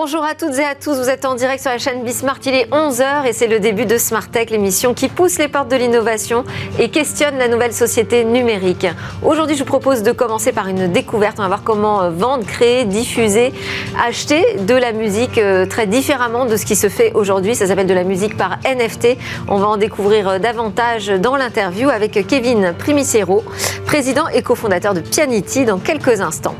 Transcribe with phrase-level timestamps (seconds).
[0.00, 2.54] Bonjour à toutes et à tous, vous êtes en direct sur la chaîne Bismart, il
[2.54, 5.74] est 11h et c'est le début de Smart Tech, l'émission qui pousse les portes de
[5.74, 6.44] l'innovation
[6.78, 8.86] et questionne la nouvelle société numérique.
[9.24, 12.46] Aujourd'hui, je vous propose de commencer par une découverte, on va voir comment euh, vendre,
[12.46, 13.52] créer, diffuser,
[14.00, 17.88] acheter de la musique euh, très différemment de ce qui se fait aujourd'hui, ça s'appelle
[17.88, 19.18] de la musique par NFT.
[19.48, 23.42] On va en découvrir euh, davantage dans l'interview avec Kevin Primicero,
[23.84, 26.54] président et cofondateur de Pianity dans quelques instants.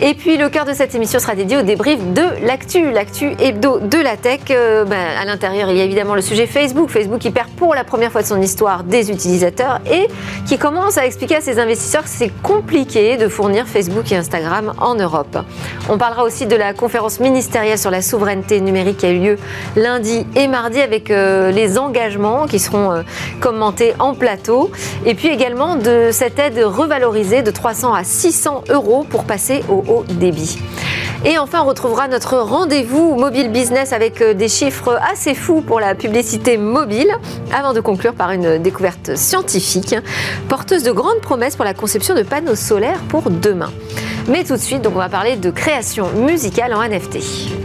[0.00, 3.78] Et puis le cœur de cette émission sera dédié au débrief de l'actu, l'actu hebdo
[3.78, 4.40] de la tech.
[4.50, 6.90] Euh, ben, à l'intérieur, il y a évidemment le sujet Facebook.
[6.90, 10.08] Facebook qui perd pour la première fois de son histoire des utilisateurs et
[10.46, 14.74] qui commence à expliquer à ses investisseurs que c'est compliqué de fournir Facebook et Instagram
[14.78, 15.38] en Europe.
[15.88, 19.38] On parlera aussi de la conférence ministérielle sur la souveraineté numérique qui a eu lieu
[19.76, 23.02] lundi et mardi avec euh, les engagements qui seront euh,
[23.40, 24.72] commentés en plateau.
[25.06, 29.83] Et puis également de cette aide revalorisée de 300 à 600 euros pour passer au
[30.08, 30.58] débit.
[31.26, 35.80] Et enfin, on retrouvera notre rendez-vous mobile business avec euh, des chiffres assez fous pour
[35.80, 37.10] la publicité mobile,
[37.50, 39.94] avant de conclure par une découverte scientifique
[40.50, 43.72] porteuse de grandes promesses pour la conception de panneaux solaires pour demain.
[44.28, 47.63] Mais tout de suite, donc on va parler de création musicale en NFT.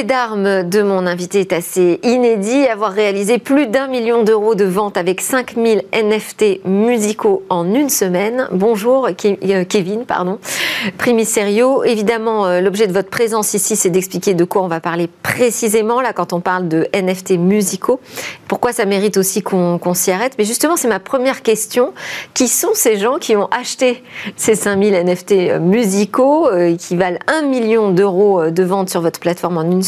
[0.00, 2.66] Fait d'armes de mon invité est assez inédit.
[2.66, 8.48] Avoir réalisé plus d'un million d'euros de ventes avec 5000 NFT musicaux en une semaine.
[8.52, 10.38] Bonjour euh, Kevin, pardon.
[10.96, 11.84] Primiserio.
[11.84, 16.00] Évidemment, euh, l'objet de votre présence ici, c'est d'expliquer de quoi on va parler précisément
[16.00, 18.00] là quand on parle de NFT musicaux.
[18.48, 20.34] Pourquoi ça mérite aussi qu'on s'y arrête?
[20.38, 21.92] Mais justement, c'est ma première question.
[22.32, 24.02] Qui sont ces gens qui ont acheté
[24.36, 29.58] ces 5000 NFT musicaux euh, qui valent un million d'euros de ventes sur votre plateforme
[29.58, 29.82] en une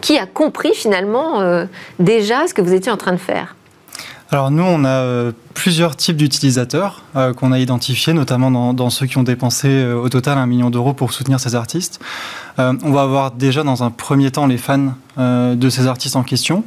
[0.00, 1.66] qui a compris finalement euh,
[1.98, 3.54] déjà ce que vous étiez en train de faire
[4.30, 9.06] alors nous, on a euh, plusieurs types d'utilisateurs euh, qu'on a identifiés, notamment dans, ceux
[9.06, 11.98] qui ont dépensé au total un million d'euros pour soutenir ces artistes.
[12.58, 16.62] on va avoir déjà dans un premier temps les fans de ces artistes en question.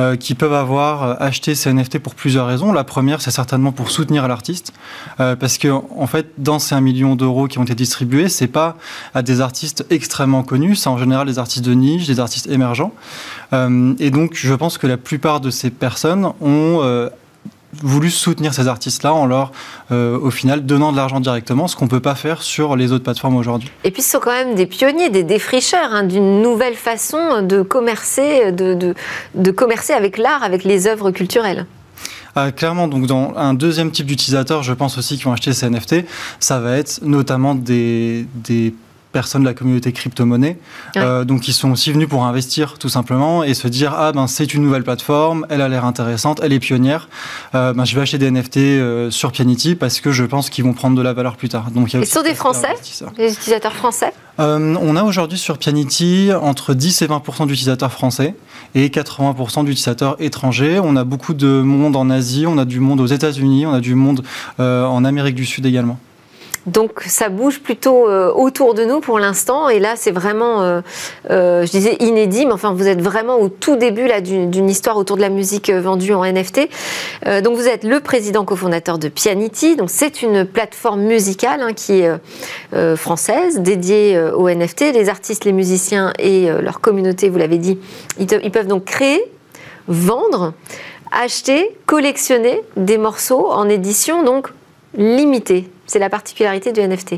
[0.00, 2.72] Euh, qui peuvent avoir euh, acheté ces NFT pour plusieurs raisons.
[2.72, 4.72] La première, c'est certainement pour soutenir l'artiste,
[5.20, 8.48] euh, parce que en fait, dans ces 1 million d'euros qui ont été distribués, c'est
[8.48, 8.76] pas
[9.14, 12.92] à des artistes extrêmement connus, c'est en général des artistes de niche, des artistes émergents.
[13.52, 17.08] et donc, je pense que la plupart de ces personnes ont
[17.82, 19.52] voulu soutenir ces artistes-là en leur,
[19.92, 22.92] euh, au final, donnant de l'argent directement, ce qu'on ne peut pas faire sur les
[22.92, 23.70] autres plateformes aujourd'hui.
[23.84, 27.62] Et puis, ce sont quand même des pionniers, des défricheurs hein, d'une nouvelle façon de
[27.62, 28.94] commercer, de, de,
[29.34, 31.66] de commercer avec l'art, avec les œuvres culturelles.
[32.36, 35.70] Ah, clairement, donc dans un deuxième type d'utilisateurs, je pense aussi qui ont acheté ces
[35.70, 36.04] NFT,
[36.40, 38.74] ça va être notamment des, des
[39.14, 40.58] personnes de la communauté crypto-monnaie.
[40.96, 44.26] Euh, donc, ils sont aussi venus pour investir, tout simplement, et se dire Ah, ben,
[44.26, 47.08] c'est une nouvelle plateforme, elle a l'air intéressante, elle est pionnière.
[47.54, 50.64] Euh, ben, je vais acheter des NFT euh, sur Pianity parce que je pense qu'ils
[50.64, 51.70] vont prendre de la valeur plus tard.
[51.70, 52.74] Donc, il y a et sont des Français
[53.16, 58.34] Des utilisateurs français On a aujourd'hui sur Pianity entre 10 et 20% d'utilisateurs français
[58.74, 60.80] et 80 d'utilisateurs étrangers.
[60.82, 63.80] On a beaucoup de monde en Asie, on a du monde aux États-Unis, on a
[63.80, 64.24] du monde
[64.58, 65.98] en Amérique du Sud également.
[66.66, 69.68] Donc ça bouge plutôt euh, autour de nous pour l'instant.
[69.68, 70.80] Et là, c'est vraiment, euh,
[71.30, 75.16] euh, je disais inédit, mais enfin, vous êtes vraiment au tout début d'une histoire autour
[75.16, 76.68] de la musique vendue en NFT.
[77.42, 79.76] donc vous êtes le président cofondateur de Pianity.
[79.76, 84.92] Donc c'est une plateforme musicale hein, qui est française, dédiée aux NFT.
[84.94, 87.78] Les artistes, les musiciens et leur communauté, vous l'avez dit,
[88.18, 89.22] ils, ils peuvent donc créer,
[89.88, 90.54] vendre,
[91.12, 94.48] acheter, collectionner des morceaux en édition donc
[94.96, 95.68] limitée.
[95.86, 97.16] C'est la particularité du NFT.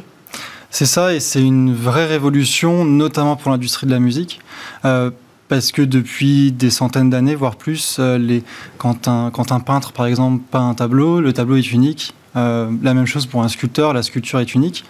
[0.71, 4.41] C'est ça, et c'est une vraie révolution, notamment pour l'industrie de la musique.
[4.85, 5.11] Euh,
[5.49, 8.41] parce que depuis des centaines d'années, voire plus, euh,
[8.79, 12.15] quand, un, quand un peintre, par exemple, peint un tableau, le tableau est unique.
[12.35, 14.85] Euh, la même chose pour un sculpteur, la sculpture est unique.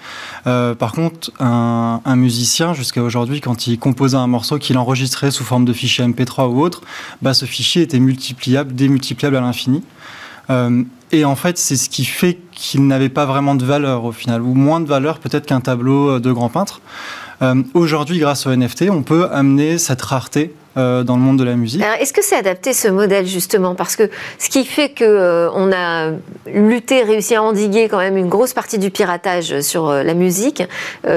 [0.44, 5.66] par contre, un, musicien, jusqu'à aujourd'hui, quand il composait un morceau qu'il enregistrait sous forme
[5.66, 6.82] de fichier MP3 ou autre,
[7.22, 9.84] bah, ce fichier était multipliable, démultipliable à l'infini.
[11.12, 14.42] Et en fait, c'est ce qui fait qu'il n'avait pas vraiment de valeur au final,
[14.42, 16.80] ou moins de valeur peut-être qu'un tableau euh, de grand peintre.
[17.42, 21.56] Euh, aujourd'hui, grâce au NFT, on peut amener cette rareté dans le monde de la
[21.56, 21.82] musique.
[22.00, 23.74] Est-ce que c'est adapté ce modèle justement?
[23.74, 26.10] Parce que ce qui fait que on a
[26.52, 30.62] lutté, réussi à endiguer quand même une grosse partie du piratage sur la musique,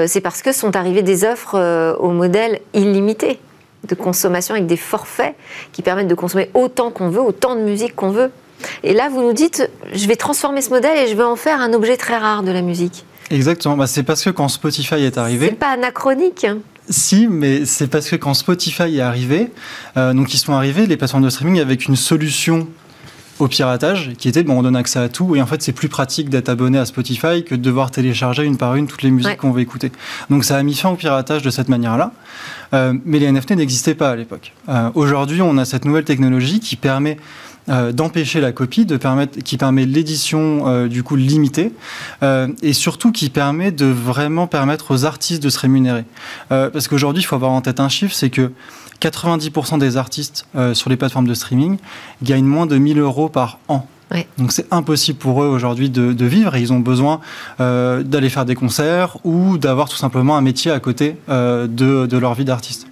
[0.06, 3.38] c'est parce que sont arrivées des offres au modèle illimité
[3.86, 5.34] de consommation avec des forfaits
[5.72, 8.30] qui permettent de consommer autant qu'on veut, autant de musique qu'on veut.
[8.82, 11.60] Et là, vous nous dites, je vais transformer ce modèle et je vais en faire
[11.60, 13.04] un objet très rare de la musique.
[13.30, 13.76] Exactement.
[13.76, 15.48] Bah, c'est parce que quand Spotify est arrivé.
[15.50, 16.46] C'est pas anachronique.
[16.88, 19.50] Si, mais c'est parce que quand Spotify est arrivé,
[19.96, 22.66] euh, donc ils sont arrivés, les plateformes de streaming, avec une solution
[23.38, 25.88] au piratage, qui était bon, on donne accès à tout, et en fait c'est plus
[25.88, 29.38] pratique d'être abonné à Spotify que de devoir télécharger une par une toutes les musiques
[29.38, 29.92] qu'on veut écouter.
[30.28, 32.12] Donc ça a mis fin au piratage de cette manière-là,
[32.74, 34.52] euh, mais les NFT n'existaient pas à l'époque.
[34.68, 37.16] Euh, aujourd'hui, on a cette nouvelle technologie qui permet
[37.68, 41.72] euh, d'empêcher la copie, de permettre, qui permet l'édition euh, du coup limitée,
[42.22, 46.04] euh, et surtout qui permet de vraiment permettre aux artistes de se rémunérer.
[46.48, 48.50] parce qu'aujourd'hui, il faut avoir en tête un chiffre, c'est que
[49.00, 51.78] 90% des artistes sur les plateformes de streaming
[52.22, 53.86] gagnent moins de 1000 euros par an.
[54.36, 57.20] Donc c'est impossible pour eux aujourd'hui de, vivre et ils ont besoin
[57.58, 62.44] d'aller faire des concerts ou d'avoir tout simplement un métier à côté de, leur vie
[62.44, 62.86] d'artiste.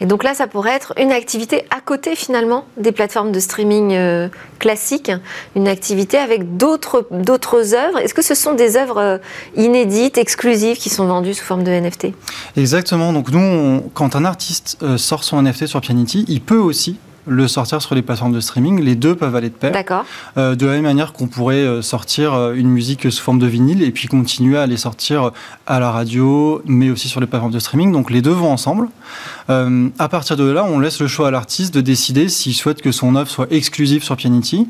[0.00, 3.92] Et donc là, ça pourrait être une activité à côté finalement des plateformes de streaming
[3.92, 4.28] euh,
[4.60, 5.10] classiques,
[5.56, 7.98] une activité avec d'autres œuvres.
[7.98, 9.18] Est-ce que ce sont des œuvres euh,
[9.56, 12.08] inédites, exclusives, qui sont vendues sous forme de NFT
[12.56, 13.12] Exactement.
[13.12, 17.46] Donc nous, quand un artiste euh, sort son NFT sur Pianity, il peut aussi le
[17.48, 18.80] sortir sur les plateformes de streaming.
[18.80, 19.72] Les deux peuvent aller de pair.
[19.72, 20.04] D'accord.
[20.36, 23.90] Euh, de la même manière qu'on pourrait sortir une musique sous forme de vinyle et
[23.90, 25.30] puis continuer à les sortir
[25.66, 27.92] à la radio, mais aussi sur les plateformes de streaming.
[27.92, 28.88] Donc les deux vont ensemble.
[29.50, 32.92] À partir de là, on laisse le choix à l'artiste de décider s'il souhaite que
[32.92, 34.68] son œuvre soit exclusive sur Pianity,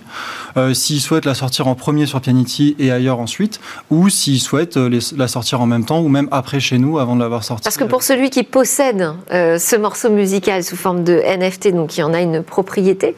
[0.72, 3.60] s'il souhaite la sortir en premier sur Pianity et ailleurs ensuite,
[3.90, 7.20] ou s'il souhaite la sortir en même temps ou même après chez nous avant de
[7.20, 7.64] l'avoir sortie.
[7.64, 12.04] Parce que pour celui qui possède ce morceau musical sous forme de NFT, donc il
[12.04, 13.14] en a une propriété,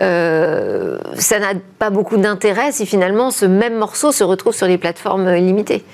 [0.00, 4.78] euh, ça n'a pas beaucoup d'intérêt si finalement ce même morceau se retrouve sur les
[4.78, 5.84] plateformes limitées.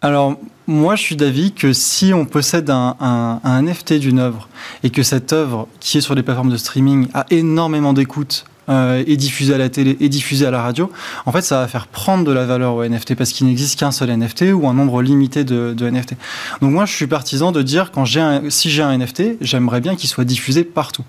[0.00, 0.36] Alors,
[0.66, 4.48] moi, je suis d'avis que si on possède un, NFT d'une œuvre
[4.82, 9.02] et que cette œuvre qui est sur les plateformes de streaming a énormément d'écoute euh,
[9.06, 10.90] et diffusée à la télé et diffusée à la radio,
[11.26, 13.90] en fait, ça va faire prendre de la valeur au NFT parce qu'il n'existe qu'un
[13.90, 16.14] seul NFT ou un nombre limité de, NFT.
[16.60, 19.96] Donc moi, je suis partisan de dire quand j'ai si j'ai un NFT, j'aimerais bien
[19.96, 21.04] qu'il soit diffusé partout.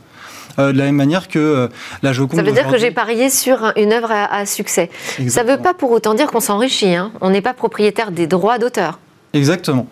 [0.59, 1.67] Euh, de la même manière que euh,
[2.03, 2.39] la Joconde.
[2.39, 4.91] Ça veut dire que j'ai parié sur une œuvre à, succès.
[5.27, 6.95] Ça ne veut pas pour autant dire qu'on s'enrichit.
[6.95, 7.11] Hein.
[7.21, 8.99] On n'est pas propriétaire des droits d'auteur.
[9.33, 9.87] Exactement.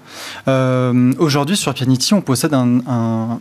[0.48, 3.40] Euh, aujourd'hui, sur Pianity, on possède un,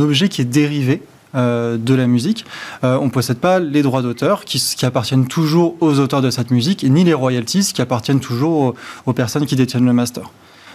[0.00, 1.02] objet qui est dérivé
[1.34, 2.44] de la musique.
[2.82, 6.82] on ne possède pas les droits d'auteur qui, appartiennent toujours aux auteurs de cette musique,
[6.82, 8.74] ni les royalties qui appartiennent toujours
[9.06, 10.30] aux personnes qui détiennent le master.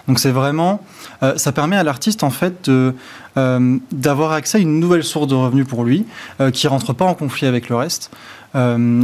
[0.08, 0.84] Donc c'est vraiment,
[1.24, 2.92] euh, ça permet à l'artiste en fait euh,
[3.92, 6.06] d'avoir accès à une nouvelle source de revenus pour lui,
[6.40, 8.12] euh, qui rentre pas en conflit avec le reste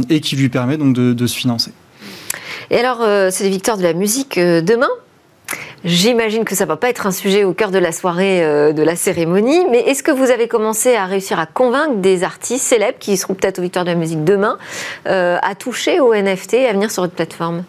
[0.08, 1.72] et qui lui permet donc de, se financer.
[2.70, 3.00] Et alors,
[3.30, 4.88] c'est les victoires de la musique demain?
[5.84, 8.40] J'imagine que ça ne va pas être un sujet au cœur de la soirée
[8.72, 12.64] de la cérémonie, mais est-ce que vous avez commencé à réussir à convaincre des artistes
[12.64, 14.58] célèbres qui seront peut-être aux victoires de la musique demain
[15.06, 17.64] à toucher au NFT et à venir sur votre plateforme?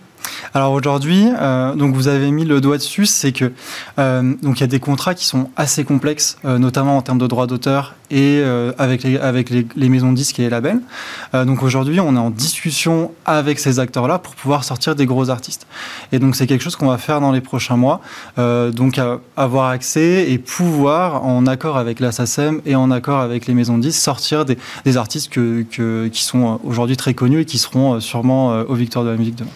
[0.55, 3.51] Alors aujourd'hui, euh, donc vous avez mis le doigt dessus, c'est que
[3.97, 7.17] euh, donc il y a des contrats qui sont assez complexes, euh, notamment en termes
[7.17, 8.43] de droits d'auteur et
[8.77, 10.81] avec les, avec les, maisons de disques et les labels.
[11.33, 15.65] donc aujourd'hui, on est en discussion avec ces acteurs-là pour pouvoir sortir des gros artistes.
[16.11, 18.01] Et donc c'est quelque chose qu'on va faire dans les prochains mois.
[18.37, 19.01] donc
[19.35, 23.79] avoir accès et pouvoir, en accord avec la SACEM et en accord avec les maisons
[23.79, 24.57] de disques, sortir des,
[24.95, 29.37] artistes qui sont aujourd'hui très connus et qui seront sûrement aux victoires de la musique
[29.37, 29.49] demain.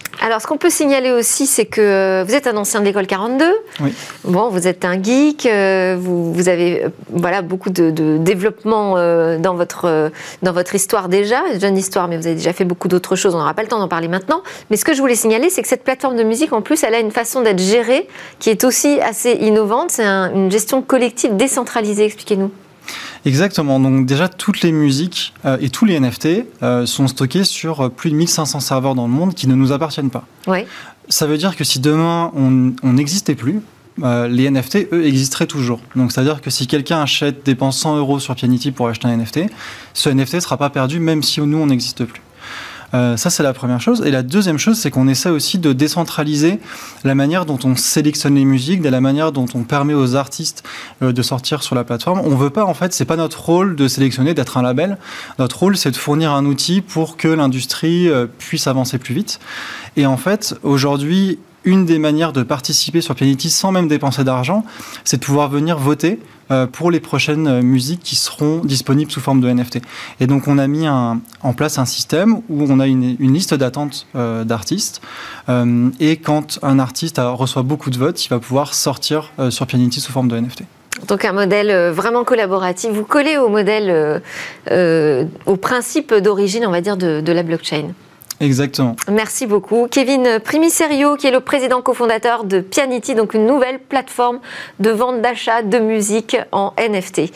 [0.58, 3.46] Peut signaler aussi, c'est que vous êtes un ancien de l'école 42.
[3.82, 3.94] Oui.
[4.24, 9.56] Bon, vous êtes un geek, euh, vous, avez euh, voilà, beaucoup de, développement euh, dans
[9.56, 10.12] votre,
[10.42, 13.40] dans votre histoire déjà, jeune histoire, mais vous avez déjà fait beaucoup d'autres choses, on
[13.40, 14.42] n'aura pas le temps d'en parler maintenant.
[14.70, 16.96] Mais ce que je voulais signaler, c'est que cette plateforme de musique, en plus, elle
[16.96, 18.08] a une façon d'être gérée
[18.40, 19.92] qui est aussi assez innovante.
[19.92, 22.06] C'est une gestion collective décentralisée.
[22.06, 22.52] Expliquez-nous.
[23.26, 23.80] Exactement.
[23.80, 27.90] Donc déjà, toutes les musiques euh, et tous les NFT euh, sont stockés sur euh,
[27.90, 30.26] plus de 1500 serveurs dans le monde qui ne nous appartiennent pas.
[30.48, 30.60] Oui.
[31.10, 33.62] Ça veut dire que si demain on n'existait plus,
[34.04, 35.80] les NFT, eux, existeraient toujours.
[35.96, 39.46] Donc, c'est-à-dire que si quelqu'un achète, dépense 100 euros sur Pianity pour acheter un NFT,
[39.94, 42.22] ce NFT ne sera pas perdu même si nous, on n'existe plus.
[42.94, 44.04] Euh, ça, c'est la première chose.
[44.06, 46.60] Et la deuxième chose, c'est qu'on essaie aussi de décentraliser
[47.04, 50.64] la manière dont on sélectionne les musiques, de la manière dont on permet aux artistes
[51.02, 52.22] euh, de sortir sur la plateforme.
[52.24, 54.98] On veut pas, en fait, c'est pas notre rôle de sélectionner, d'être un label.
[55.40, 59.40] Notre rôle, c'est de fournir un outil pour que l'industrie euh, puisse avancer plus vite.
[59.96, 64.64] Et en fait, aujourd'hui, une des manières de participer sur Pianity sans même dépenser d'argent,
[65.04, 66.18] c'est de pouvoir venir voter
[66.50, 69.82] euh, pour les prochaines euh, musiques qui seront disponibles sous forme de NFT.
[70.22, 71.20] Et donc on a mis en
[71.58, 75.02] place un système où on a une, liste d'attente euh, d'artistes
[76.00, 80.12] et quand un artiste reçoit beaucoup de votes, il va pouvoir sortir sur Pianity sous
[80.12, 80.64] forme de NFT.
[81.08, 82.92] Donc un modèle vraiment collaboratif.
[82.92, 84.22] Vous collez au modèle,
[85.46, 87.94] au principe d'origine, on va dire, de la blockchain?
[88.40, 88.96] Exactement.
[89.12, 89.88] Merci beaucoup.
[89.90, 94.40] Kevin Primiserio, qui est le président cofondateur de Pianity, donc une nouvelle plateforme
[94.80, 97.32] de vente d'achat de musique en NFT.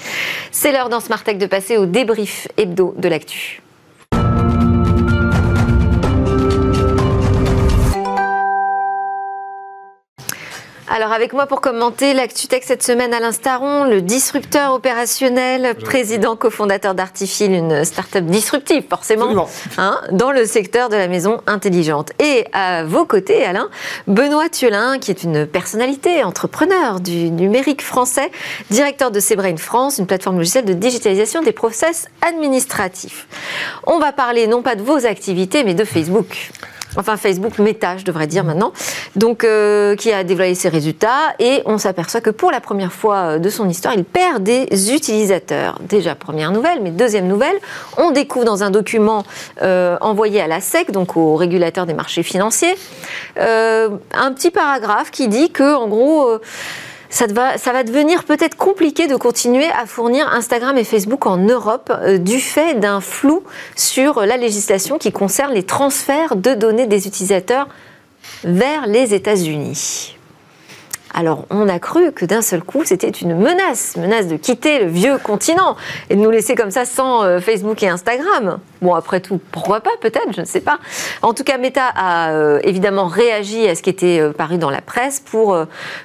[0.51, 3.61] C'est l'heure dans Smart Tech de passer au débrief hebdo de l'actu.
[10.93, 16.95] Alors avec moi pour commenter l'ActuTech cette semaine, Alain Staron, le disrupteur opérationnel, président cofondateur
[16.95, 22.11] d'Artifil, une start-up disruptive forcément, hein, dans le secteur de la maison intelligente.
[22.19, 23.69] Et à vos côtés, Alain,
[24.07, 28.29] Benoît Thiolin, qui est une personnalité, entrepreneur du numérique français,
[28.69, 33.27] directeur de Sebrain France, une plateforme logicielle de digitalisation des process administratifs.
[33.87, 36.51] On va parler non pas de vos activités, mais de Facebook
[36.97, 38.73] enfin Facebook Meta, je devrais dire maintenant,
[39.15, 41.33] donc euh, qui a dévoilé ses résultats.
[41.39, 44.93] Et on s'aperçoit que pour la première fois euh, de son histoire, il perd des
[44.93, 45.79] utilisateurs.
[45.81, 47.55] Déjà première nouvelle, mais deuxième nouvelle,
[47.97, 49.23] on découvre dans un document
[49.61, 52.75] euh, envoyé à la SEC, donc au régulateur des marchés financiers,
[53.37, 56.39] un petit paragraphe qui dit que en gros
[57.11, 61.91] ça va, ça devenir peut-être compliqué de continuer à fournir Instagram et Facebook en Europe
[61.91, 63.43] euh, du fait d'un flou
[63.75, 67.67] sur la législation qui concerne les transferts de données des utilisateurs
[68.43, 70.17] vers les États-Unis.
[71.13, 74.89] Alors on a cru que d'un seul coup c'était une menace, menace de quitter le
[74.89, 75.75] vieux continent
[76.09, 78.59] et de nous laisser comme ça sans euh, Facebook et Instagram.
[78.81, 80.79] Bon après tout, pourquoi pas peut-être, je ne sais pas.
[81.21, 84.69] En tout cas, Meta a euh, évidemment réagi à ce qui était euh, paru dans
[84.69, 85.57] la presse pour,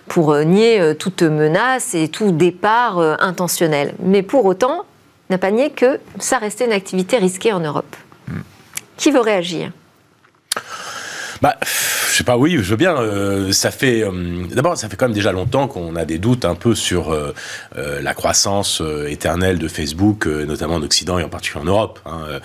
[0.09, 3.95] pour nier toute menace et tout départ intentionnel.
[4.01, 4.85] Mais pour autant,
[5.31, 7.97] n'a pas nié que ça restait une activité risquée en Europe.
[8.29, 8.41] Hmm.
[8.97, 9.71] Qui veut réagir?
[11.43, 11.57] Bah,
[12.17, 12.97] sais pas, oui, je veux bien.
[12.97, 16.45] Euh, ça fait, euh, d'abord, ça fait quand même déjà longtemps qu'on a des doutes
[16.45, 17.33] un peu sur euh,
[17.75, 22.01] la croissance éternelle de Facebook, notamment en Occident et en particulier en Europe.
[22.07, 22.41] Hein.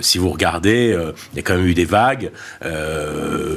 [0.00, 0.96] si vous regardez,
[1.32, 2.30] il y a quand même eu des vagues.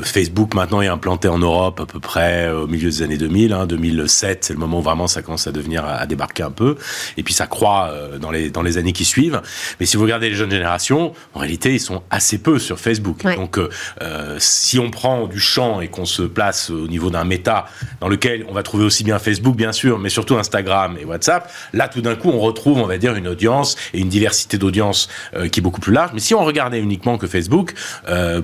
[0.03, 3.53] Facebook maintenant est implanté en Europe à peu près au milieu des années 2000.
[3.53, 6.77] Hein, 2007, c'est le moment où vraiment ça commence à devenir à, débarquer un peu.
[7.17, 9.41] Et puis ça croît dans les dans les années qui suivent.
[9.79, 13.23] Mais si vous regardez les jeunes générations, en réalité, ils sont assez peu sur Facebook.
[13.23, 13.59] Donc
[14.37, 17.65] si on prend du champ et qu'on se place au niveau d'un méta
[17.99, 21.51] dans lequel on va trouver aussi bien Facebook, bien sûr, mais surtout Instagram et WhatsApp,
[21.73, 25.09] là, tout d'un coup, on retrouve, on va dire, une audience et une diversité d'audience
[25.35, 26.11] euh, qui est beaucoup plus large.
[26.13, 27.73] Mais si on regardait uniquement que Facebook,
[28.07, 28.41] euh,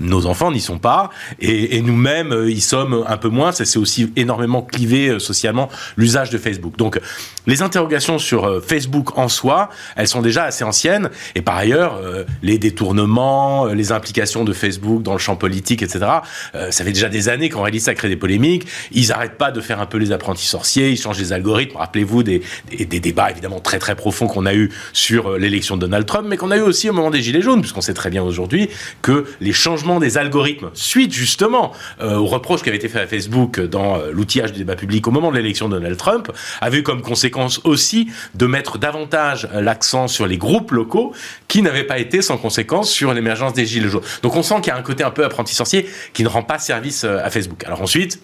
[0.00, 3.52] nos enfants n'y sont pas et, nous-mêmes euh, y sommes un peu moins.
[3.52, 6.76] Ça c'est aussi énormément clivé euh, socialement l'usage de Facebook.
[6.76, 7.00] Donc
[7.46, 12.00] les interrogations sur euh, Facebook en soi, elles sont déjà assez anciennes et par ailleurs
[12.42, 16.06] les détournements, les implications de Facebook dans le champ politique, etc.
[16.52, 18.66] ça fait déjà des années qu'en réalité ça crée des polémiques.
[18.92, 21.76] Ils n'arrêtent pas de faire un peu les apprentis sorciers, ils changent les algorithmes.
[21.76, 25.82] Rappelez-vous des, des, des, débats évidemment très très profonds qu'on a eu sur l'élection de
[25.82, 28.10] Donald Trump, mais qu'on a eu aussi au moment des Gilets jaunes, puisqu'on sait très
[28.10, 28.68] bien aujourd'hui
[29.02, 33.06] que les changements des algorithmes suite justement euh, aux reproches qui avaient été faits à
[33.06, 36.30] Facebook dans euh, l'outillage du débat public au moment de l'élection de Donald Trump,
[36.60, 41.12] avait eu comme conséquence aussi de mettre davantage l'accent sur les groupes locaux
[41.48, 44.02] qui n'avaient pas été sans conséquence sur l'émergence des gilets jaunes.
[44.22, 46.42] Donc on sent qu'il y a un côté un peu apprenti sorcier qui ne rend
[46.42, 47.64] pas service euh, à Facebook.
[47.64, 48.20] Alors ensuite,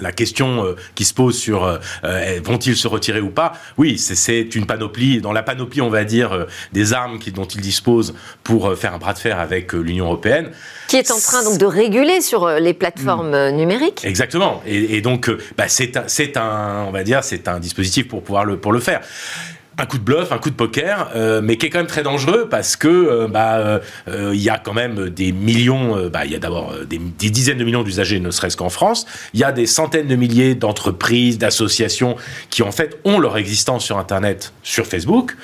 [0.00, 3.98] la question euh, qui se pose sur euh, euh, vont-ils se retirer ou pas Oui,
[3.98, 8.76] c'est une panoplie, dans la panoplie, on va dire, des armes dont ils disposent pour
[8.76, 10.50] faire un bras de fer avec l'Union européenne.
[10.88, 14.04] Qui est en train donc de réguler sur les plateformes numériques.
[14.04, 14.62] Exactement.
[14.66, 18.72] Et, donc, bah, c'est un, on va dire, c'est un dispositif pour pouvoir le, pour
[18.72, 19.00] le faire
[19.78, 22.02] un coup de bluff, un coup de poker, euh, mais qui est quand même très
[22.02, 26.32] dangereux parce que euh, bah euh, il y a quand même des millions, bah il
[26.32, 26.98] y a d'abord des,
[27.30, 29.06] dizaines de millions d'usagers, ne serait-ce qu'en France.
[29.32, 32.16] Il y a des centaines de milliers d'entreprises, d'associations
[32.50, 35.36] qui en fait ont leur existence sur Internet, sur Facebook,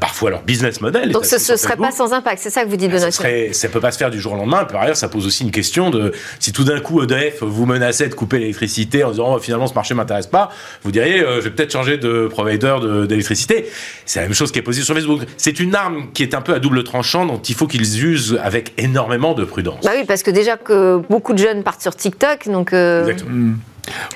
[0.00, 1.12] parfois leur business model.
[1.12, 3.10] Donc ce ne serait pas sans impact, c'est ça que vous dites, Benoît.
[3.10, 4.64] Ça, ça peut pas se faire du jour au lendemain.
[4.64, 8.08] Par ailleurs, ça pose aussi une question de si tout d'un coup EDF vous menacez
[8.08, 10.50] de couper l'électricité en disant oh, finalement ce marché m'intéresse pas,
[10.82, 12.76] vous diriez je vais peut-être changer de provider
[13.08, 13.53] d'électricité
[14.04, 15.22] c'est la même chose qui est posée sur Facebook.
[15.36, 18.38] C'est une arme qui est un peu à double tranchant, dont il faut qu'ils usent
[18.42, 19.84] avec énormément de prudence.
[19.84, 22.72] Bah oui, parce que déjà que beaucoup de jeunes partent sur TikTok, donc.
[22.72, 23.54] Euh, Exactement.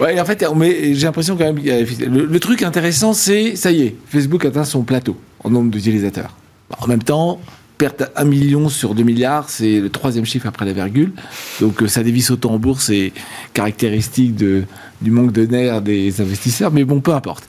[0.00, 1.58] Ouais, en fait, j'ai l'impression quand même.
[1.58, 6.34] Le, le truc intéressant, c'est ça y est, Facebook atteint son plateau en nombre d'utilisateurs.
[6.80, 7.40] En même temps,
[7.78, 11.12] perte à 1 million sur 2 milliards, c'est le troisième chiffre après la virgule.
[11.60, 13.12] Donc euh, ça dévisse autant en bourse, c'est
[13.54, 14.64] caractéristique de,
[15.00, 17.44] du manque de nerfs des investisseurs, mais bon, peu importe.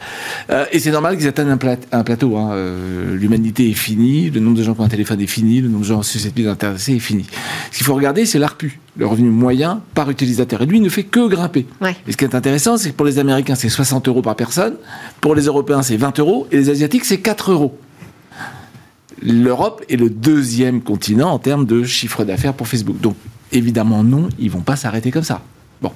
[0.51, 2.37] Euh, et c'est normal qu'ils atteignent un, plateau.
[2.37, 2.51] Hein.
[2.51, 5.67] Euh, l'humanité est finie, le nombre de gens qui ont un téléphone est fini, le
[5.67, 7.25] nombre de gens susceptibles d'intéresser est fini.
[7.71, 10.61] Ce qu'il faut regarder, c'est l'ARPU, le revenu moyen par utilisateur.
[10.61, 11.65] Et lui, il ne fait que grimper.
[12.07, 14.75] Et ce qui est intéressant, c'est que pour les Américains, c'est 60 euros par personne,
[15.21, 17.77] pour les Européens, c'est 20 euros, et les Asiatiques, c'est 4 euros
[19.21, 22.99] l'Europe est le deuxième continent en termes de chiffre d'affaires pour Facebook.
[22.99, 23.15] Donc,
[23.51, 25.41] évidemment, non, ils vont pas s'arrêter comme ça.
[25.81, 25.91] Bon.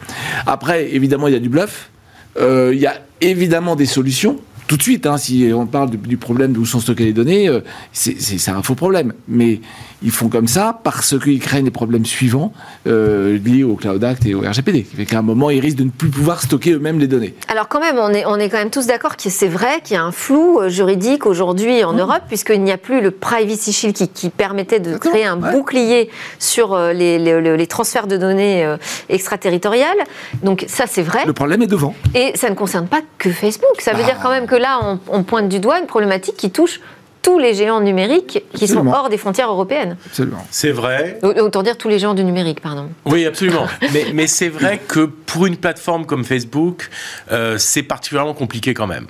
[0.45, 1.89] Après, évidemment, il y a du bluff.
[2.37, 4.37] Euh, il y a évidemment des solutions.
[4.67, 7.47] Tout de suite, hein, si on parle du, du problème d'où sont stockées les données,
[7.49, 9.13] euh, c'est un faux problème.
[9.27, 9.61] Mais
[10.01, 12.51] ils font comme ça parce qu'ils craignent les problèmes suivants
[12.87, 14.83] euh, liés au Cloud Act et au RGPD.
[14.83, 17.33] Qui fait qu'à un moment, ils risquent de ne plus pouvoir stocker eux-mêmes les données.
[17.47, 19.95] Alors quand même, on est, on est quand même tous d'accord que c'est vrai qu'il
[19.95, 23.71] y a un flou euh, juridique aujourd'hui en Europe, puisqu'il n'y a plus le Privacy
[23.71, 25.51] Shield qui, qui permettait de créer un ouais.
[25.51, 28.65] bouclier sur les, les- les transferts de données
[29.09, 29.97] extraterritoriales.
[30.43, 31.23] Donc ça, c'est vrai.
[31.25, 31.95] Le problème est devant.
[32.15, 33.79] Et ça ne concerne pas que Facebook.
[33.79, 34.05] Ça veut Bah.
[34.05, 36.79] dire quand même que là, on, on pointe du doigt une problématique qui touche
[37.21, 38.91] tous les géants numériques qui Absolument.
[38.91, 39.95] sont hors des frontières européennes.
[40.07, 40.45] Absolument.
[40.51, 41.19] C'est vrai.
[41.23, 42.89] Au- Autant dire tous les géants du numérique, pardon.
[43.05, 43.65] Oui, absolument.
[43.93, 46.89] mais mais c'est vrai que pour une plateforme comme Facebook,
[47.31, 49.07] euh, c'est particulièrement compliqué quand même.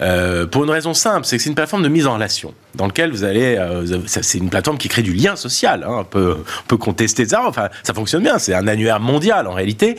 [0.00, 2.86] Euh, pour une raison simple, c'est que c'est une plateforme de mise en relation, dans
[2.86, 5.84] laquelle vous allez, euh, c'est une plateforme qui crée du lien social.
[5.84, 5.98] hein.
[6.00, 6.36] on peut,
[6.70, 7.44] on contester ça.
[7.46, 8.38] Enfin, ça fonctionne bien.
[8.38, 9.98] C'est un annuaire mondial en réalité,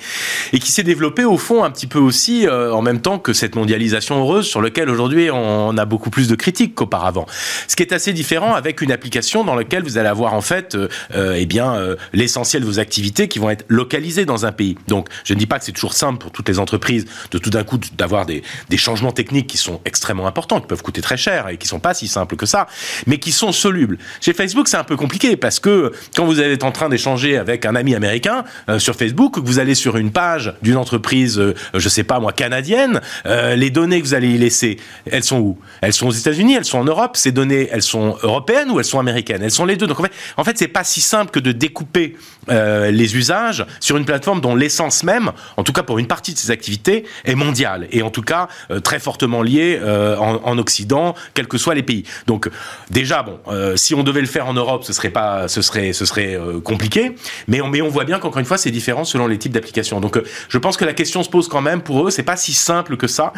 [0.54, 3.34] et qui s'est développé au fond un petit peu aussi euh, en même temps que
[3.34, 7.26] cette mondialisation heureuse sur lequel aujourd'hui on a beaucoup plus de critiques qu'auparavant.
[7.68, 10.76] Ce qui est assez différent avec une application dans laquelle vous allez avoir en fait,
[10.76, 11.78] euh, eh bien,
[12.14, 14.78] l'essentiel de vos activités qui vont être localisées dans un pays.
[14.88, 17.50] Donc, je ne dis pas que c'est toujours simple pour toutes les entreprises de tout
[17.50, 21.18] d'un coup d'avoir des, des changements techniques qui sont extrêmement importants, qui peuvent coûter très
[21.18, 22.61] cher et qui sont pas si simples que ça,
[23.08, 23.98] mais qui sont solubles.
[24.20, 27.66] Chez Facebook, c'est un peu compliqué parce que quand vous êtes en train d'échanger avec
[27.66, 31.90] un ami américain euh, sur Facebook, vous allez sur une page d'une entreprise, euh, je
[31.90, 34.78] sais pas moi, canadienne, euh, les données que vous allez y laisser,
[35.10, 35.60] elles sont où?
[35.82, 37.18] Elles sont aux États-Unis, elles sont en Europe.
[37.18, 39.42] Ces données, elles sont européennes ou elles sont américaines?
[39.44, 39.88] Elles sont les deux.
[39.88, 42.16] Donc en fait, en fait, c'est pas si simple que de découper
[42.50, 46.34] euh, les usages sur une plateforme dont l'essence même, en tout cas pour une partie
[46.34, 48.48] de ses activités, est mondiale et en tout cas
[48.84, 52.04] très fortement liée en, en Occident, quels que soient les pays.
[52.28, 52.50] Donc
[52.90, 55.94] déjà, bon, euh, si on devait le faire en Europe, ce serait pas, ce serait,
[55.94, 57.16] ce serait euh, compliqué.
[57.48, 60.00] Mais on, mais on voit bien qu'encore une fois, c'est différent selon les types d'applications.
[60.00, 62.12] Donc euh, je pense que la question se pose quand même pour eux.
[62.12, 63.34] C'est pas si simple que ça.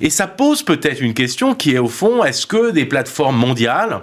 [0.00, 4.00] Et ça pose peut-être une question qui est au fond, est-ce que des plateformes mondiales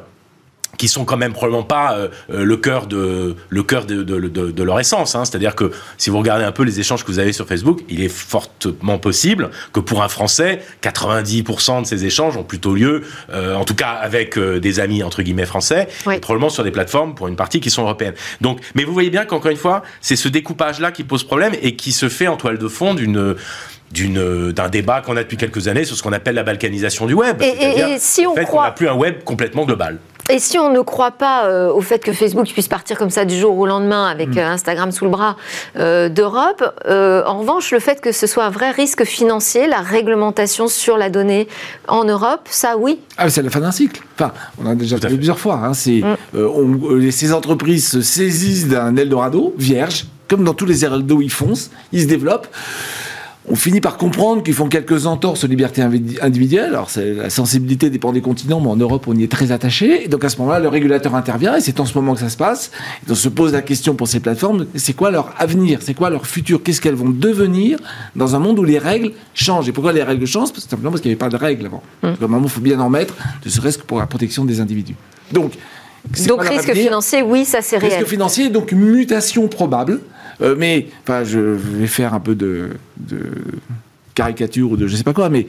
[0.78, 4.20] qui sont quand même probablement pas euh, euh, le cœur de le cœur de, de,
[4.20, 5.16] de- de leur essence.
[5.16, 5.24] hein.
[5.26, 8.02] C'est-à-dire que si vous regardez un peu les échanges que vous avez sur Facebook, il
[8.02, 13.56] est fortement possible que pour un Français, 90% de ces échanges ont plutôt lieu, euh,
[13.56, 16.16] en tout cas avec euh, des amis entre guillemets français, Oui.
[16.16, 18.16] et probablement sur des plateformes pour une partie qui sont européennes.
[18.42, 21.76] Donc, mais vous voyez bien qu'encore une fois, c'est ce découpage-là qui pose problème et
[21.76, 23.36] qui se fait en toile de fond d'une
[23.92, 27.40] d'un débat qu'on a depuis quelques années sur ce qu'on appelle la balkanisation du web.
[27.44, 27.48] Et-
[27.94, 30.00] et- si on fait qu'on croit- n'a plus un web complètement global.
[30.30, 33.26] Et si on ne croit pas euh, au fait que Facebook puisse partir comme ça
[33.26, 34.38] du jour au lendemain avec Mm.
[34.38, 35.36] euh, Instagram sous le bras
[35.78, 39.80] euh, d'Europe, euh, en revanche, le fait que ce soit un vrai risque financier, la
[39.82, 41.48] réglementation sur la donnée
[41.90, 43.00] en Europe, ça oui.
[43.18, 44.02] Ah, mais c'est la fin d'un cycle.
[44.16, 44.32] Enfin,
[44.64, 45.18] on a déjà parlé fait.
[45.18, 45.56] plusieurs fois.
[45.56, 46.16] hein, c'est, Mm.
[46.36, 51.20] euh, on- euh, ces entreprises se saisissent d'un Eldorado vierge, comme dans tous les Eldorado,
[51.22, 52.48] ils foncent, ils se développent.
[53.50, 55.82] On finit par comprendre qu'ils font quelques entorses aux libertés
[56.22, 56.70] individuelles.
[56.70, 60.06] Alors, c'est- la sensibilité dépend des continents, mais en Europe, on y est très attaché.
[60.06, 62.30] Et donc, à ce moment-là, le régulateur intervient, et c'est en ce moment que ça
[62.30, 62.72] se passe.
[63.06, 65.80] Et on se pose la question pour ces plateformes c'est quoi leur avenir?
[65.82, 66.64] C'est quoi leur futur?
[66.64, 67.80] Qu'est-ce qu'elles vont devenir
[68.16, 69.68] dans un monde où les règles changent?
[69.68, 70.54] Et pourquoi les règles changent?
[70.54, 71.84] Parce- Simplement parce qu'il n'y avait pas de règles avant.
[72.02, 73.14] Donc, à un moment, il faut bien en mettre,
[73.46, 74.96] ne serait-ce que pour la protection des individus.
[75.34, 75.52] Donc,
[76.28, 77.94] Donc risque financier, oui, ça c'est réel.
[77.96, 80.00] Risque financier, donc mutation probable.
[80.42, 82.70] Euh, mais, enfin, je vais faire un peu de,
[84.16, 85.48] caricature ou de je sais pas quoi, mais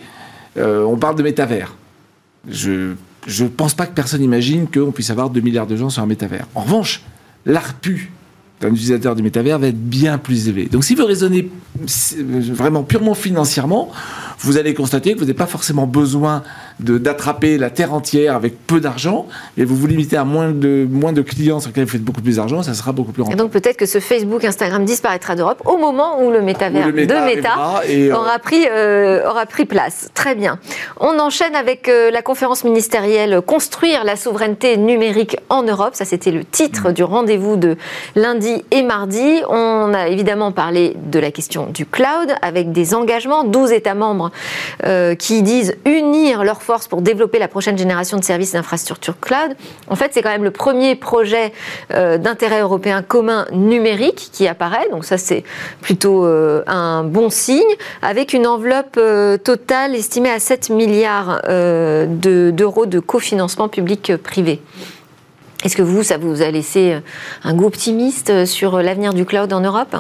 [0.57, 1.75] euh, on parle de métavers.
[2.49, 2.95] Je
[3.27, 6.07] je pense pas que personne imagine qu'on puisse avoir 2 milliards de gens sur un
[6.07, 6.47] métavers.
[6.55, 7.03] En revanche,
[7.47, 8.11] l'ARPU
[8.61, 10.67] d'un utilisateur du métavers va être bien plus élevé.
[10.67, 13.91] Donc si vous raisonnez euh, vraiment purement financièrement,
[14.45, 16.43] vous allez constater que vous n'avez pas forcément besoin
[16.81, 19.27] d'attraper la terre entière avec peu d'argent,
[19.57, 22.21] et vous vous limitez à moins de, moins de clients sur lesquels vous faites beaucoup
[22.21, 23.43] plus d'argent, ça sera beaucoup plus Et rentable.
[23.43, 26.95] donc peut-être que ce Facebook, Instagram disparaîtra d'Europe au moment où le métavers Où le
[26.95, 30.11] méta de Meta et, euh, aura, pris, euh, aura pris place.
[30.15, 30.59] Très bien.
[31.01, 35.95] On enchaîne avec euh, la conférence ministérielle Construire la souveraineté numérique en Europe.
[35.95, 37.77] Ça, c'était le titre du rendez-vous de
[38.17, 39.41] lundi et mardi.
[39.49, 43.45] On a évidemment parlé de la question du cloud avec des engagements.
[43.45, 44.31] 12 États membres
[44.85, 49.57] euh, qui disent unir leurs forces pour développer la prochaine génération de services d'infrastructures cloud.
[49.89, 51.53] En fait, c'est quand même le premier projet
[51.93, 54.89] euh, d'intérêt européen commun numérique qui apparaît.
[54.91, 55.45] Donc ça, c'est
[55.81, 57.63] plutôt euh, un bon signe,
[58.03, 58.99] avec une enveloppe
[59.45, 64.61] totale estimée à 7 milliards euh, de- d'euros de cofinancement public-privé.
[65.65, 66.99] Est-ce que vous, ça vous a laissé
[67.43, 69.97] un goût optimiste sur l'avenir du cloud en Europe?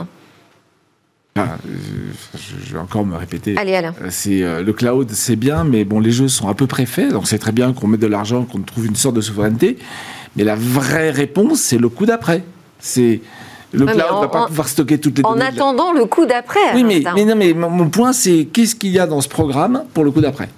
[1.37, 1.73] Enfin, euh,
[2.65, 3.57] je, vais encore me répéter.
[3.59, 3.93] Allez, Alain.
[4.03, 6.87] Euh, C'est euh, le cloud, c'est bien, mais bon, les jeux sont à peu près
[6.87, 9.79] faits, donc c'est très bien qu'on mette de l'argent, qu'on trouve une sorte de souveraineté.
[10.37, 12.45] Mais la vraie réponse, c'est le coup d'après.
[12.79, 13.21] C'est
[13.73, 15.41] le cloud ne va en- pas en- pouvoir stocker toutes les En données.
[15.41, 16.61] la- attendant le coup d'après.
[16.75, 19.83] Oui, mais, mais non, mais mon point, c'est qu'est-ce qu'il y a dans ce programme
[19.93, 20.49] pour le coup d'après?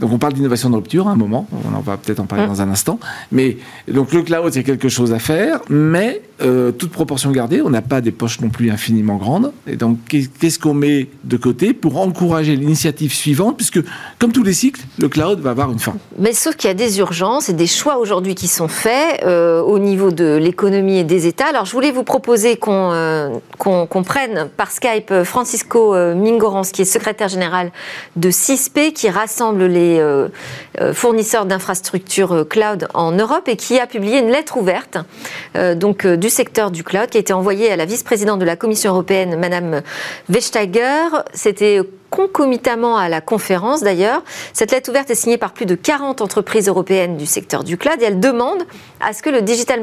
[0.00, 2.44] Donc on parle d'innovation de rupture à un moment, on en va peut-être en parler
[2.44, 2.48] mmh.
[2.48, 3.00] dans un instant.
[3.32, 3.56] Mais
[3.88, 7.62] donc le cloud, il y a quelque chose à faire, mais euh, toute proportion gardée,
[7.62, 9.52] on n'a pas des poches non plus infiniment grandes.
[9.66, 13.80] Et donc qu'est-ce qu'on met de côté pour encourager l'initiative suivante, puisque
[14.20, 15.94] comme tous les cycles, le cloud va avoir une fin.
[16.16, 19.60] Mais sauf qu'il y a des urgences et des choix aujourd'hui qui sont faits euh,
[19.60, 21.48] au niveau de l'économie et des États.
[21.48, 27.28] Alors je voulais vous proposer qu'on euh, prenne par Skype Francisco Mingorance, qui est secrétaire
[27.28, 27.72] général
[28.14, 30.28] de CISP, qui rassemble les euh,
[30.80, 34.98] euh, fournisseurs d'infrastructures euh, cloud en Europe et qui a publié une lettre ouverte
[35.76, 38.92] donc, du secteur du cloud qui a été envoyée à la vice-présidente de la Commission
[38.92, 39.82] européenne, Madame
[40.28, 41.08] Vestager.
[41.32, 44.22] C'était concomitamment à la conférence d'ailleurs.
[44.52, 47.96] Cette lettre ouverte est signée par plus de 40 entreprises européennes du secteur du cloud
[48.00, 48.64] et elle demande
[49.00, 49.80] à ce que le Digital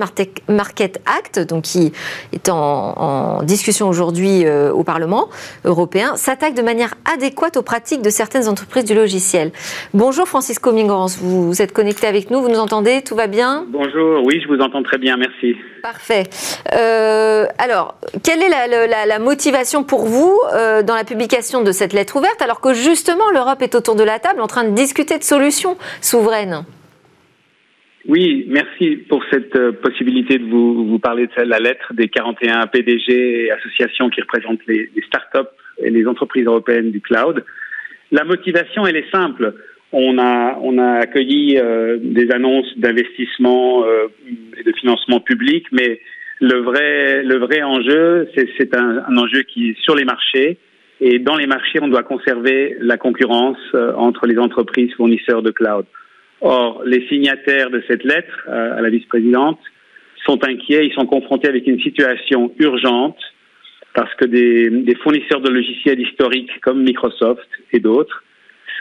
[0.47, 1.93] Market Act, donc qui
[2.33, 5.29] est en, discussion aujourd'hui euh, au Parlement
[5.63, 9.51] européen, s'attaque de manière adéquate aux pratiques de certaines entreprises du logiciel.
[9.93, 13.65] Bonjour Francisco Mingorance, vous, êtes connecté avec nous, vous nous entendez, tout va bien?
[13.69, 15.55] Bonjour, oui, je vous entends très bien, merci.
[15.81, 16.23] Parfait.
[16.73, 22.14] Euh, alors, quelle est la, motivation pour vous euh, dans la publication de cette lettre
[22.39, 25.77] alors que justement l'Europe est autour de la table en train de discuter de solutions
[26.01, 26.65] souveraines.
[28.07, 33.45] Oui, merci pour cette euh, possibilité de vous, parler de la lettre des 41 PDG
[33.45, 35.49] et associations qui représentent les, startups
[35.79, 37.43] et les entreprises européennes du cloud.
[38.11, 39.55] La motivation, elle est simple.
[39.91, 44.07] On a, on a accueilli euh, des annonces d'investissement euh,
[44.57, 45.99] et de financement public, mais
[46.41, 50.59] le vrai, le vrai enjeu, c'est un, un, enjeu qui est sur les marchés
[51.01, 55.51] et dans les marchés, on doit conserver la concurrence euh, entre les entreprises fournisseurs de
[55.51, 55.85] cloud.
[56.41, 59.59] Or, les signataires de cette lettre euh, à la vice-présidente
[60.25, 63.17] sont inquiets, ils sont confrontés avec une situation urgente
[63.93, 68.23] parce que des, des fournisseurs de logiciels historiques comme Microsoft et d'autres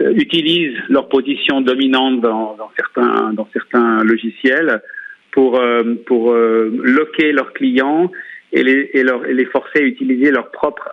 [0.01, 4.83] utilisent leur position dominante dans, dans, certains, dans certains logiciels
[5.31, 8.11] pour, euh, pour loquer leurs clients
[8.55, 10.89] et les, et, leur, et les forcer à utiliser leur propre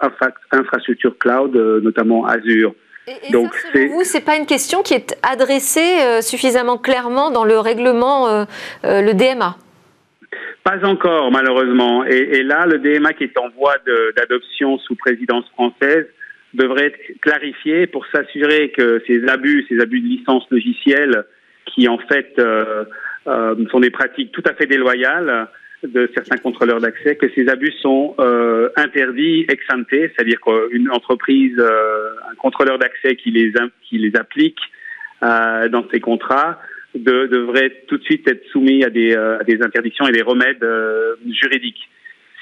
[0.52, 2.74] infrastructure cloud, euh, notamment Azure.
[3.08, 7.30] Et, Donc, ça, selon vous, c'est pas une question qui est adressée euh, suffisamment clairement
[7.30, 8.46] dans le règlement, euh,
[8.84, 9.58] le DMA
[10.64, 12.04] Pas encore, malheureusement.
[12.06, 13.76] Et, et, là, le DMA qui est en voie
[14.18, 16.08] d'adoption sous présidence française
[16.56, 21.26] devrait être clarifié pour s'assurer que ces abus, ces abus de licence logicielle,
[21.68, 22.42] qui en fait
[23.72, 25.48] sont des pratiques tout à fait déloyales,
[25.84, 31.58] de certains contrôleurs d'accès que ces abus sont euh, interdits ex ante, c'est-à-dire qu'une entreprise,
[31.58, 34.60] euh, un contrôleur d'accès qui les, qui les applique
[35.24, 36.60] euh, dans ses contrats
[36.96, 40.22] de, devrait tout de suite être soumis à des, euh, à des interdictions et des
[40.22, 41.90] remèdes euh, juridiques.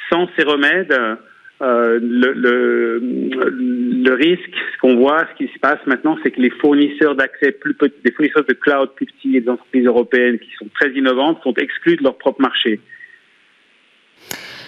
[0.10, 0.98] Sans ces remèdes,
[1.62, 6.50] le, le, le, risque, ce qu'on voit, ce qui se passe maintenant, c'est que les
[6.50, 10.50] fournisseurs d'accès plus petits, des fournisseurs de cloud plus petits et des entreprises européennes qui
[10.58, 12.80] sont très innovantes sont exclus de leur propre marché.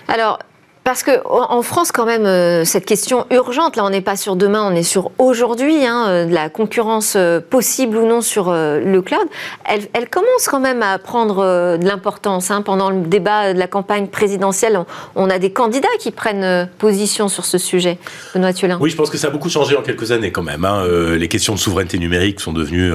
[0.08, 0.40] Alors,
[0.84, 4.36] parce que en France, quand même, euh, cette question urgente, là, on n'est pas sur
[4.36, 8.52] demain, on est sur aujourd'hui, hein, euh, de la concurrence euh, possible ou non sur
[8.52, 9.28] le cloud,
[9.66, 12.50] elle, commence quand même à prendre de l'importance.
[12.50, 12.64] Hein.
[12.64, 14.80] Pendant le débat de la campagne présidentielle,
[15.16, 17.98] on, a des candidats qui prennent position sur ce sujet.
[18.34, 18.52] Benoît.
[18.80, 20.66] Oui, je pense que ça a beaucoup changé en quelques années quand même.
[20.66, 20.86] Hein.
[21.16, 22.92] les questions de souveraineté numérique sont devenues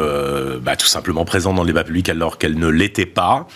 [0.60, 3.46] bah, tout simplement présentes dans le débat public alors qu'elles ne l'étaient pas.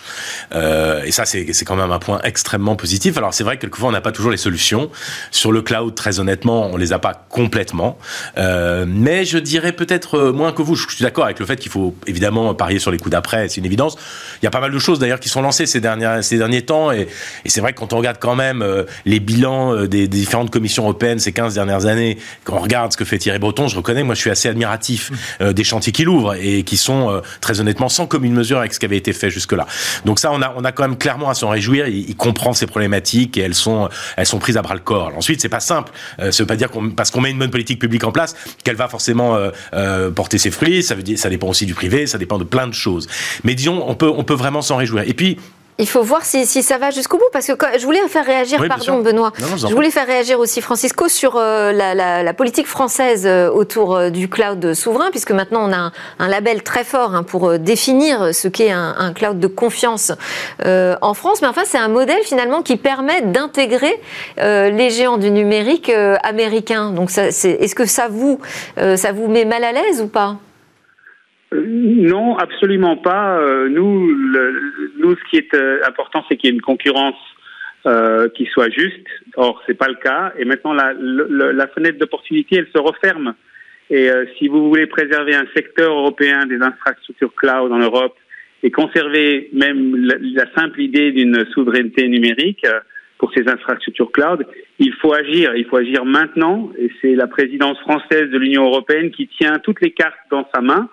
[0.53, 3.17] et ça, c'est quand même un point extrêmement positif.
[3.17, 4.91] Alors c'est vrai que quelquefois, on n'a pas toujours les solutions.
[5.31, 7.97] Sur le cloud, très honnêtement, on les a pas complètement.
[8.37, 10.75] Euh, mais je dirais peut-être euh, moins que vous.
[10.75, 13.57] Je suis d'accord avec le fait qu'il faut évidemment parier sur les coups d'après, c'est
[13.57, 13.97] une évidence.
[14.41, 16.61] Il y a pas mal de choses d'ailleurs qui sont lancées ces derniers, ces derniers
[16.61, 16.91] temps.
[16.91, 17.07] Et,
[17.45, 20.19] et c'est vrai que quand on regarde quand même euh, les bilans euh, des, des,
[20.19, 23.67] différentes commissions européennes ces 15 dernières années, quand on regarde ce que fait Thierry Breton,
[23.67, 27.21] je reconnais, moi je suis assez admiratif euh, des chantiers qu'il ouvre et qui sont
[27.41, 29.65] très honnêtement sans commune mesure avec ce qui avait été fait jusque-là.
[30.05, 31.87] Donc ça, on a, on a quand même clairement à s'en réjouir.
[31.87, 35.11] Il, il comprend ces problématiques et elles sont, elles sont prises à bras le corps.
[35.15, 35.91] ensuite, c'est pas simple.
[36.19, 38.35] Euh, ça veut pas dire qu'on, parce qu'on met une bonne politique publique en place
[38.63, 40.83] qu'elle va forcément euh, euh, porter ses fruits.
[40.83, 43.07] Ça veut dire, ça dépend aussi du privé, ça dépend de plein de choses.
[43.43, 45.03] Mais disons, on peut, on peut vraiment s'en réjouir.
[45.07, 45.37] Et puis,
[45.77, 48.99] il faut voir si, ça va jusqu'au bout, parce que je voulais faire réagir, pardon
[48.99, 54.09] Benoît, je voulais faire réagir aussi Francisco sur euh, la, politique française euh, autour euh,
[54.09, 58.47] du cloud souverain, puisque maintenant on a un, label très fort hein, pour définir ce
[58.47, 60.11] qu'est un, cloud de confiance
[60.63, 63.99] en France, mais enfin c'est un modèle finalement qui permet d'intégrer
[64.37, 65.91] les géants du numérique
[66.23, 66.91] américains.
[66.91, 68.39] Donc est-ce que ça vous,
[68.77, 70.37] ça vous met mal à l'aise ou pas?
[71.53, 73.39] Non, absolument pas.
[73.39, 77.17] Euh, nous, le, nous, ce qui est euh, important, c'est qu'il y ait une concurrence
[77.85, 79.07] euh, qui soit juste.
[79.35, 80.33] Or, c'est pas le cas.
[80.37, 83.33] Et maintenant, la, la, la fenêtre d'opportunité, elle se referme.
[83.89, 88.15] Et euh, si vous voulez préserver un secteur européen des infrastructures cloud en Europe
[88.63, 92.79] et conserver même la, simple idée d'une souveraineté numérique euh,
[93.17, 94.47] pour ces infrastructures cloud,
[94.79, 95.55] il faut agir.
[95.55, 96.71] Il faut agir maintenant.
[96.79, 100.61] Et c'est la présidence française de l'Union européenne qui tient toutes les cartes dans sa
[100.61, 100.89] main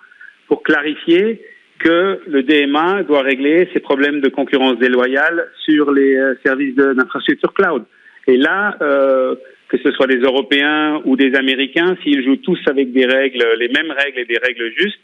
[0.49, 1.41] pour clarifier
[1.79, 7.53] que le DMA doit régler ces problèmes de concurrence déloyale sur les euh, services d'infrastructure
[7.53, 7.85] cloud.
[8.27, 9.35] Et là, euh,
[9.69, 13.69] que ce soit des Européens ou des Américains, s'ils jouent tous avec des règles, les
[13.69, 14.99] mêmes règles et des règles justes,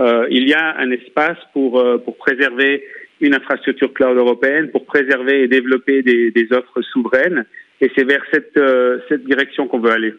[0.00, 2.84] euh, il y a un espace pour, euh, pour préserver
[3.20, 7.44] une infrastructure cloud européenne, pour préserver et développer des, des offres souveraines.
[7.80, 10.14] Et c'est vers cette, euh, cette direction qu'on veut aller.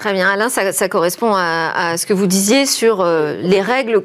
[0.00, 4.02] Très bien, Alain, ça, ça correspond à, à, ce que vous disiez sur les règles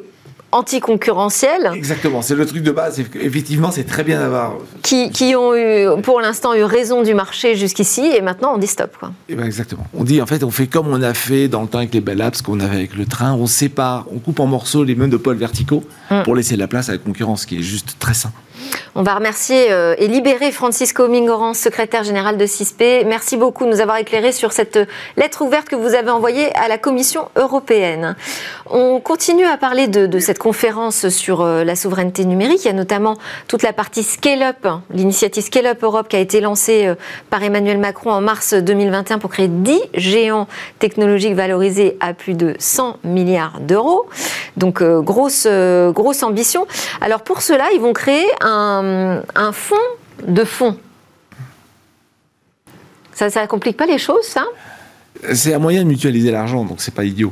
[0.53, 1.71] anticoncurrentiels.
[1.73, 2.99] Exactement, c'est le truc de base.
[2.99, 4.53] Effectivement, c'est très bien d'avoir.
[4.83, 8.67] Qui, qui, ont eu, pour l'instant, eu raison du marché jusqu'ici, et maintenant on dit
[8.67, 8.95] stop.
[8.97, 9.09] Quoi.
[9.27, 9.85] Et eh ben exactement.
[9.93, 12.01] On dit, en fait, on fait comme on a fait dans le temps avec les
[12.01, 13.33] Bell Apps, qu'on avait avec le train.
[13.33, 16.23] On sépare, on coupe en morceaux les monopoles verticaux mm.
[16.23, 18.31] pour laisser la place à la concurrence, qui est juste très sain.
[18.95, 23.03] On va remercier euh, et libérer Francisco Mingoran, secrétaire général de CISP.
[23.07, 24.77] Merci beaucoup de nous avoir éclairé sur cette
[25.17, 28.15] lettre ouverte que vous avez envoyée à la Commission européenne.
[28.69, 32.65] On continue à parler de, cette conférence sur euh, la souveraineté numérique.
[32.65, 36.19] Il y a notamment toute la partie Scale Up, l'initiative Scale Up Europe qui a
[36.19, 36.95] été lancée euh,
[37.31, 42.55] par Emmanuel Macron en mars 2021 pour créer 10 géants technologiques valorisés à plus de
[42.59, 44.05] 100 milliards d'euros.
[44.55, 46.67] Donc grosse, grosse ambition.
[47.01, 49.75] Alors pour cela, ils vont créer un un, fonds
[50.25, 50.77] de fonds.
[53.13, 54.45] Ça ne complique pas les choses, ça?
[55.33, 57.31] C'est un moyen de mutualiser l'argent, donc c'est pas idiot.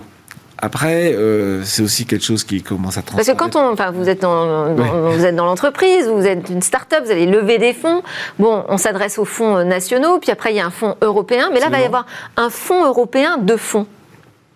[0.63, 3.25] Après, euh, c'est aussi quelque chose qui commence à transformer.
[3.25, 6.61] Parce que quand on, enfin, vous êtes dans, vous êtes dans l'entreprise, vous êtes une
[6.61, 8.03] start-up, vous allez lever des fonds.
[8.37, 11.59] Bon, on s'adresse aux fonds nationaux, puis après il y a un fonds européen, mais
[11.59, 12.05] là il va y avoir
[12.37, 13.87] un fonds européen de fonds.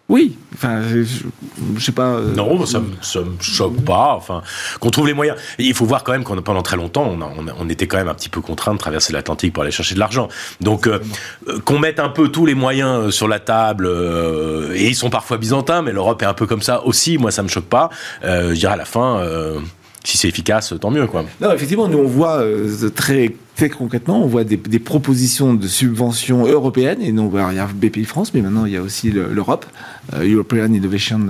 [0.07, 2.09] Oui, enfin, je, sais pas.
[2.09, 4.13] Euh, non, ça, me, me choque pas.
[4.15, 4.43] Enfin,
[4.79, 5.35] qu'on trouve les moyens.
[5.57, 8.13] il faut voir quand même qu'on pendant très longtemps, on, on, était quand même un
[8.13, 10.27] petit peu contraint de traverser l'Atlantique pour aller chercher de l'argent.
[10.61, 10.99] Donc, euh,
[11.47, 13.89] euh, qu'on mette un peu tous les moyens sur la table,
[14.75, 17.17] et ils sont parfois byzantins, mais l'Europe est un peu comme ça aussi.
[17.17, 17.89] Moi, ça me choque pas.
[18.21, 19.25] je dirais à la fin
[20.05, 21.07] si c'est efficace, tant mieux.
[21.07, 21.25] Quoi.
[21.41, 22.43] Non, effectivement, nous on voit
[22.95, 27.67] très, très concrètement, on voit des, propositions de subventions européennes, et non, il y a
[27.67, 29.65] BPI France, mais maintenant il y a aussi l'Europe,
[30.13, 31.27] European Innovation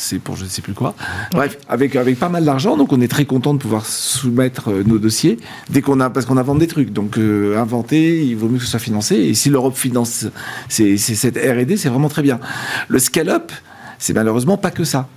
[0.00, 0.94] c'est pour je ne sais plus quoi.
[1.32, 4.82] Bref, avec, avec pas mal d'argent, donc on est très content de pouvoir soumettre euh,
[4.84, 6.92] nos dossiers dès qu'on a, parce qu'on invente des trucs.
[6.92, 9.16] Donc euh, inventer, il vaut mieux que ce soit financé.
[9.16, 10.26] Et si l'Europe finance
[10.68, 12.40] c'est, cette R&D, c'est vraiment très bien.
[12.88, 13.52] Le scale-up,
[13.98, 15.08] c'est malheureusement pas que ça.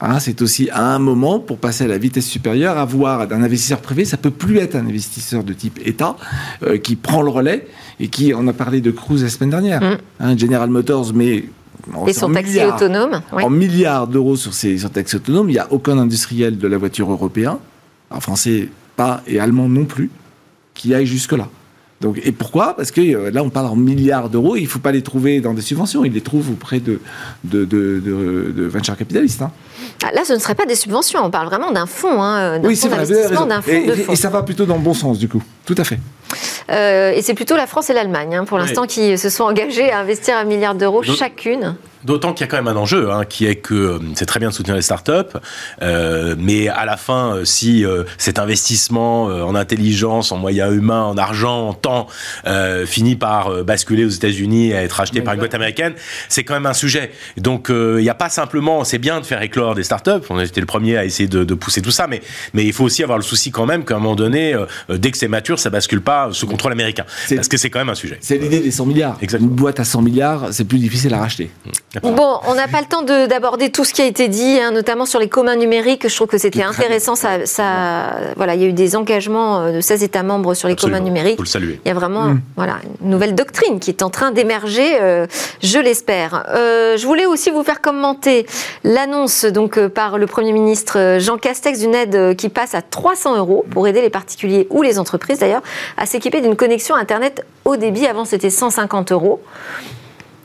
[0.00, 3.80] Hein, c'est aussi à un moment, pour passer à la vitesse supérieure, avoir un investisseur
[3.80, 6.16] privé, ça peut plus être un investisseur de type État
[6.64, 7.68] euh, qui prend le relais
[8.00, 9.98] et qui, on a parlé de Cruise la semaine dernière, mm.
[10.20, 11.44] hein, General Motors, mais
[12.06, 13.20] et son taxi autonome.
[13.32, 16.78] En milliards d'euros sur ses sur taxis autonomes, il n'y a aucun industriel de la
[16.78, 17.58] voiture européen,
[18.10, 20.10] en français pas et allemand non plus,
[20.74, 21.48] qui aille jusque-là.
[22.04, 22.76] Donc, et pourquoi?
[22.76, 25.40] Parce que euh, là, on parle en milliards d'euros, il ne faut pas les trouver
[25.40, 27.00] dans des subventions, il les trouve auprès de,
[27.44, 27.98] de, de,
[28.54, 29.40] de venture capitalistes.
[29.40, 29.50] Hein.
[30.04, 32.74] Ah, là, ce ne serait pas des subventions, on parle vraiment d'un fonds, hein, d'un
[32.74, 34.12] fonds d'investissement, d'un fonds et, de fonds.
[34.12, 35.98] Et ça va plutôt dans le bon sens, du coup, tout à fait.
[36.70, 39.90] Euh, et c'est plutôt la France et l'Allemagne, hein, pour l'instant, qui se sont engagés
[39.90, 41.74] à investir un milliard d'euros chacune.
[42.04, 44.40] D'autant qu'il y a quand même un enjeu, hein, qui est que euh, c'est très
[44.40, 45.38] bien de soutenir les startups,
[45.82, 50.74] euh, mais à la fin, euh, si euh, cet investissement euh, en intelligence, en moyens
[50.74, 52.06] humains, en argent, en temps,
[52.86, 55.94] finit par basculer aux États-Unis et être acheté par une boîte américaine,
[56.28, 57.10] c'est quand même un sujet.
[57.36, 60.44] Donc il n'y a pas simplement, c'est bien de faire éclore des startups, on a
[60.44, 62.20] été le premier à essayer de, de, pousser tout ça, mais,
[62.52, 64.54] mais il faut aussi avoir le souci quand même qu'à un moment donné,
[64.88, 67.04] dès que c'est mature, ça bascule pas sous contrôle américain.
[67.34, 68.18] Parce que c'est quand même un sujet.
[68.20, 69.18] C'est l'idée des 100 milliards.
[69.20, 69.50] Exactement.
[69.50, 71.50] Une boîte à 100 milliards, c'est plus difficile à racheter.
[72.02, 75.06] Bon, on n'a pas le temps d'aborder tout ce qui a été dit, hein, notamment
[75.06, 76.08] sur les communs numériques.
[76.08, 77.14] Je trouve que c'était intéressant.
[77.14, 80.68] Ça, ça, voilà, il y a eu des engagements euh, de 16 États membres sur
[80.68, 81.36] les communs numériques.
[81.36, 81.80] Faut le saluer.
[81.84, 82.40] Il y a vraiment mm.
[82.56, 85.26] voilà, une nouvelle doctrine qui est en train d'émerger, euh,
[85.62, 86.46] je l'espère.
[86.54, 88.46] Euh, je voulais aussi vous faire commenter
[88.82, 93.64] l'annonce donc par le Premier ministre Jean Castex d'une aide qui passe à 300 euros
[93.70, 95.62] pour aider les particuliers ou les entreprises d'ailleurs
[95.96, 98.06] à s'équiper d'une connexion Internet haut débit.
[98.06, 99.40] Avant, c'était 150 euros.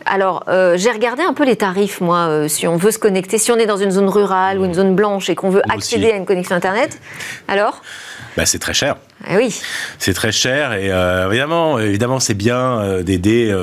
[0.10, 3.38] Alors, euh, j'ai regardé un peu les tarifs, moi, euh, si on veut se connecter,
[3.38, 6.12] si on est dans une zone rurale ou une zone blanche et qu'on veut accéder
[6.12, 7.00] à une connexion Internet.
[7.48, 7.84] Alors
[8.36, 8.96] bah, C'est très cher.
[9.30, 9.62] Eh oui.
[10.00, 13.54] C'est très cher et euh, évidemment, évidemment c'est bien d'aider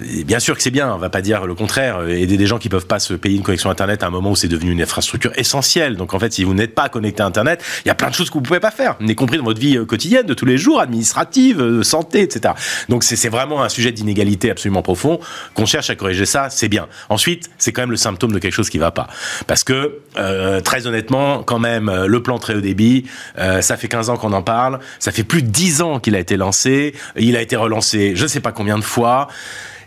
[0.00, 2.06] bien sûr que c'est bien, on va pas dire le contraire.
[2.08, 4.36] Aider des gens qui peuvent pas se payer une connexion Internet à un moment où
[4.36, 5.96] c'est devenu une infrastructure essentielle.
[5.96, 8.14] Donc en fait, si vous n'êtes pas connecté à Internet, il y a plein de
[8.14, 10.46] choses que vous pouvez pas faire, y compris dans votre vie euh, quotidienne de tous
[10.46, 12.54] les jours, administrative, euh, santé, etc.
[12.88, 15.20] Donc c'est vraiment un sujet d'inégalité absolument profond.
[15.54, 16.88] Qu'on cherche à corriger ça, c'est bien.
[17.08, 19.08] Ensuite, c'est quand même le symptôme de quelque chose qui va pas.
[19.46, 23.06] Parce que, euh, très honnêtement, quand même, le plan très haut débit,
[23.36, 26.18] ça fait 15 ans qu'on en parle, ça fait plus de 10 ans qu'il a
[26.18, 27.78] été lancé, il a été relancé
[28.14, 29.28] je ne sais pas combien de fois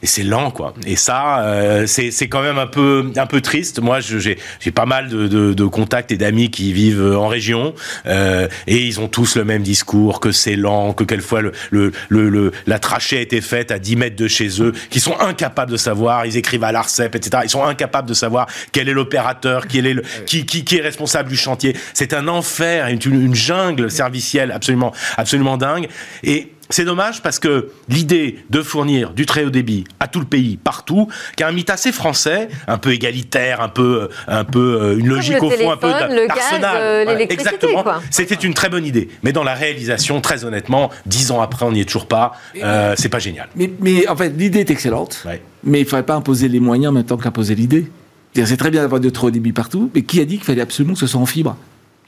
[0.01, 0.73] et c'est lent quoi.
[0.85, 3.79] Et ça, euh, c'est quand même un peu un peu triste.
[3.79, 4.37] Moi, j'ai
[4.73, 7.73] pas mal de, de, de contacts et d'amis qui vivent en région
[8.05, 11.91] euh, et ils ont tous le même discours que c'est lent, que quelquefois le, le,
[12.09, 15.71] le, la trachée a été faite à 10 mètres de chez eux, qui sont incapables
[15.71, 16.25] de savoir.
[16.25, 17.43] Ils écrivent à l'Arcep, etc.
[17.43, 20.81] Ils sont incapables de savoir quel est l'opérateur, qui est le, qui, qui, qui est
[20.81, 21.75] responsable du chantier.
[21.93, 25.87] C'est un enfer, une, une jungle servicielle absolument absolument dingue
[26.23, 30.25] et c'est dommage parce que l'idée de fournir du très haut débit à tout le
[30.25, 34.79] pays, partout, qui a un mythe assez français, un peu égalitaire, un peu, un peu
[34.81, 36.77] euh, une logique au fond, un peu d'arsenal.
[36.77, 37.83] Euh, exactement.
[38.09, 39.09] C'était une très bonne idée.
[39.23, 42.33] Mais dans la réalisation, très honnêtement, dix ans après, on n'y est toujours pas.
[42.61, 43.47] Euh, c'est pas génial.
[43.55, 45.25] Mais, en fait, l'idée est excellente.
[45.63, 47.91] Mais il ne faudrait pas imposer les moyens en même temps qu'imposer l'idée.
[48.33, 50.61] C'est très bien d'avoir du très haut débit partout, mais qui a dit qu'il fallait
[50.61, 51.57] absolument que ce soit en fibre?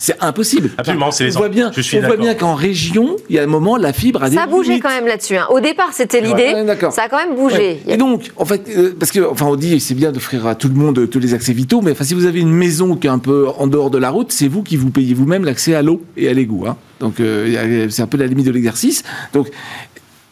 [0.03, 0.71] C'est impossible.
[0.77, 3.47] Absolument, c'est les on voit bien, on voit bien qu'en région, il y a un
[3.47, 5.37] moment, la fibre a des Ça a bougé quand même là-dessus.
[5.37, 5.47] Hein.
[5.49, 6.53] Au départ, c'était l'idée.
[6.91, 7.81] ça a quand même bougé.
[7.87, 10.67] Et donc, en fait, euh, parce que, enfin, on dit, c'est bien d'offrir à tout
[10.67, 13.09] le monde tous les accès vitaux, mais enfin, si vous avez une maison qui est
[13.09, 15.81] un peu en dehors de la route, c'est vous qui vous payez vous-même l'accès à
[15.81, 16.65] l'eau et à l'égout.
[16.67, 16.75] Hein.
[16.99, 19.03] Donc, euh, c'est un peu la limite de l'exercice.
[19.31, 19.51] Donc,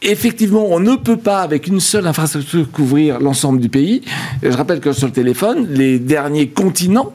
[0.02, 4.02] effectivement, on ne peut pas, avec une seule infrastructure, couvrir l'ensemble du pays.
[4.42, 7.14] Je rappelle que sur le téléphone, les derniers continents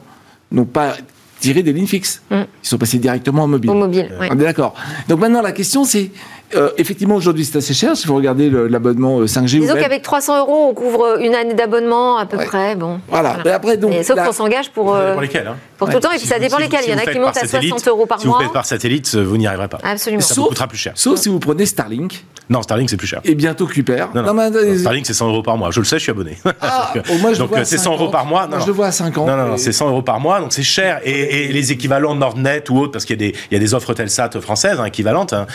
[0.50, 0.96] n'ont pas
[1.40, 2.22] tirer des lignes fixes.
[2.30, 2.36] Mm.
[2.36, 3.70] Ils sont passés directement en mobile.
[3.70, 4.74] Au mobile, On est d'accord.
[5.08, 6.10] Donc maintenant, la question, c'est
[6.54, 7.96] euh, effectivement, aujourd'hui, c'est assez cher.
[7.96, 9.56] Si vous regardez l'abonnement 5G.
[9.56, 12.74] Euh, Disons qu'avec 300 euros, on couvre une année d'abonnement à peu près.
[12.74, 13.00] Bon.
[13.08, 13.36] Voilà.
[13.44, 14.94] Mais après, donc, sauf qu'on s'engage pour.
[14.94, 15.56] Euh, pour lesquels hein.
[15.76, 16.84] Pour tout le temps, et puis ça dépend lesquels.
[16.86, 18.22] Il y en a qui montent à 60 euros par mois.
[18.22, 19.78] Si vous faites par satellite, vous n'y arriverez pas.
[19.82, 20.22] Absolument.
[20.22, 20.92] ça vous coûtera plus cher.
[20.94, 22.24] Sauf si vous prenez Starlink.
[22.50, 23.20] Non, Starlink, c'est plus cher.
[23.24, 24.06] Et bientôt Kuiper.
[24.14, 24.78] Non, non.
[24.78, 25.70] Starlink, c'est 100 euros par mois.
[25.70, 26.38] Je le sais, je suis abonné.
[26.60, 26.92] Ah,
[27.38, 28.46] donc, donc c'est 100 euros par mois.
[28.46, 29.26] Non, je le vois à 5 ans.
[29.26, 31.00] Non, non, c'est 100 euros par mois, donc c'est cher.
[31.04, 34.84] Et, les équivalents Nordnet ou autres, parce qu'il y, a des offres Telsat françaises hein,
[34.84, 35.32] équivalentes.
[35.32, 35.46] Hein.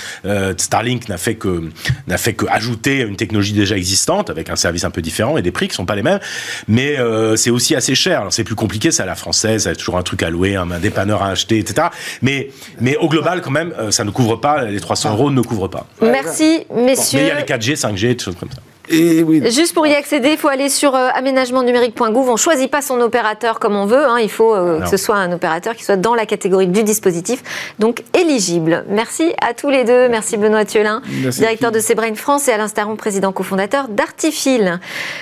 [0.58, 1.64] Starlink n'a fait que
[2.08, 5.42] n'a fait que ajouter une technologie déjà existante avec un service un peu différent et
[5.42, 6.20] des prix qui sont pas les mêmes.
[6.68, 8.26] Mais euh, c'est aussi assez cher.
[8.30, 11.24] C'est plus compliqué, c'est à la française, c'est toujours un truc à louer, un, dépanneur
[11.24, 11.88] à acheter, etc.
[12.22, 15.42] Mais, mais au global, quand même, euh, ça ne couvre pas, les 300 euros ne
[15.42, 15.86] couvrent pas.
[16.02, 17.20] Merci, messieurs.
[17.20, 18.62] mais il y a les 4G, 5G, des choses comme ça.
[18.90, 22.28] Juste pour y accéder, il faut aller sur euh, aménagementnumérique.gouv.
[22.28, 24.06] On ne choisit pas son opérateur comme on veut.
[24.06, 24.20] Hein.
[24.20, 27.44] Il faut euh, que ce soit un opérateur qui soit dans la catégorie du dispositif,
[27.80, 28.84] donc éligible.
[28.90, 30.10] Merci à tous les deux.
[30.10, 34.80] Merci Benoît Thiolin, directeur de Sebrain France, et Alain Staron, président cofondateur d'Artifil.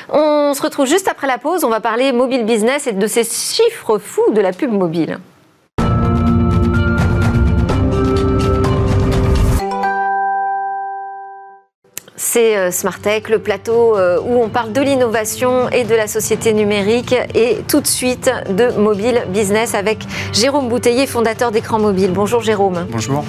[0.09, 1.63] On se retrouve juste après la pause.
[1.63, 5.19] On va parler mobile business et de ces chiffres fous de la pub mobile.
[12.31, 16.53] C'est euh, Smartech, le plateau euh, où on parle de l'innovation et de la société
[16.53, 19.99] numérique et tout de suite de mobile business avec
[20.31, 22.11] Jérôme Bouteiller, fondateur d'écran mobile.
[22.13, 22.87] Bonjour Jérôme.
[22.89, 23.25] Bonjour.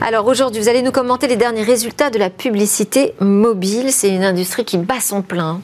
[0.00, 3.92] Alors aujourd'hui, vous allez nous commenter les derniers résultats de la publicité mobile.
[3.92, 5.60] C'est une industrie qui bat son plein.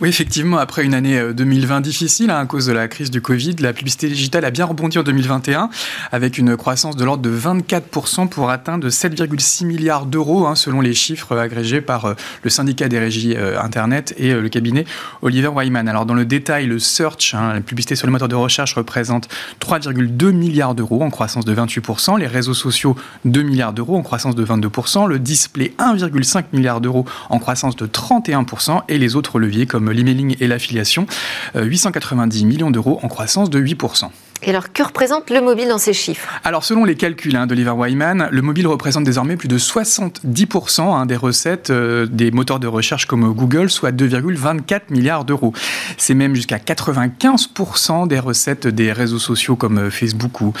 [0.00, 3.20] Oui, effectivement, après une année 2020 euh, difficile hein, à cause de la crise du
[3.20, 5.70] Covid, la publicité digitale a bien rebondi en 2021
[6.12, 10.94] avec une croissance de l'ordre de 24% pour atteindre 7,6 milliards d'euros hein, selon les
[10.94, 14.84] chiffres agrégés par le syndicat des régies euh, Internet et euh, le cabinet
[15.22, 15.88] Oliver Wyman.
[15.88, 19.28] Alors dans le détail, le search, hein, la publicité sur le moteur de recherche représente
[19.60, 24.34] 3,2 milliards d'euros en croissance de 28%, les réseaux sociaux 2 milliards d'euros en croissance
[24.34, 29.66] de 22%, le display 1,5 milliard d'euros en croissance de 31% et les autres leviers
[29.66, 31.06] comme l'emailing et l'affiliation
[31.54, 34.10] 890 euh, millions d'euros en croissance de 8%.
[34.42, 37.72] Et alors, que représente le mobile dans ces chiffres Alors, selon les calculs hein, d'Oliver
[37.72, 42.68] Wyman, le mobile représente désormais plus de 70% hein, des recettes euh, des moteurs de
[42.68, 45.52] recherche comme Google, soit 2,24 milliards d'euros.
[45.96, 50.52] C'est même jusqu'à 95% des recettes des réseaux sociaux comme euh, Facebook ou,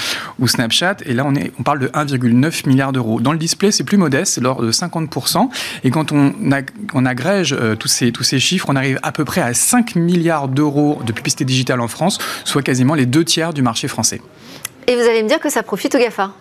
[0.46, 0.96] Snapchat.
[1.06, 3.20] Et là, on, parle de 1,9 milliard d'euros.
[3.20, 5.48] Dans le display, c'est plus modeste, c'est l'ordre de 50%.
[5.84, 6.32] Et quand on,
[6.94, 9.94] on agrège euh, tous, ces, tous ces chiffres, on arrive à peu près à 5
[9.94, 14.20] milliards d'euros de publicité digitale en France, soit quasiment les deux tiers du marché français.
[14.88, 16.32] Et vous allez me dire que ça profite aux GAFA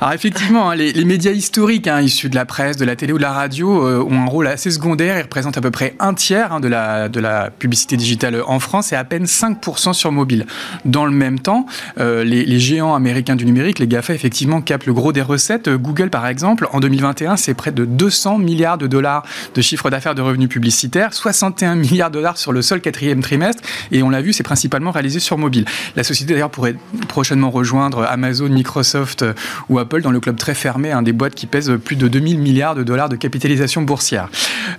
[0.00, 3.18] Alors effectivement, hein, les, médias historiques hein, issus de la presse, de la télé ou
[3.18, 5.18] de la radio euh, ont un rôle assez secondaire.
[5.18, 8.58] Ils représentent à peu près un tiers hein, de, la, de la publicité digitale en
[8.58, 10.46] France et à peine 5% sur mobile.
[10.86, 11.66] Dans le même temps,
[12.00, 15.68] euh, les, géants américains du numérique, les GAFA, effectivement, captent le gros des recettes.
[15.68, 20.14] Google, par exemple, en 2021, c'est près de 200 milliards de dollars de chiffre d'affaires
[20.14, 23.62] de revenus publicitaires, 61 milliards de dollars sur le seul quatrième trimestre.
[23.92, 25.66] Et on l'a vu, c'est principalement réalisé sur mobile.
[25.96, 26.76] La société, d'ailleurs, pourrait
[27.08, 29.32] prochainement rejoindre Amazon, Microsoft euh,
[29.68, 32.38] ou Apple dans le club très fermé, hein, des boîtes qui pèsent plus de 2000
[32.38, 34.28] milliards de dollars de capitalisation boursière.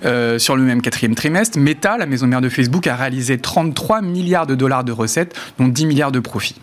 [0.04, 4.02] Euh, sur le même quatrième trimestre, Meta, la maison mère de Facebook, a réalisé 33
[4.02, 6.56] milliards de dollars de recettes, dont 10 milliards de profits.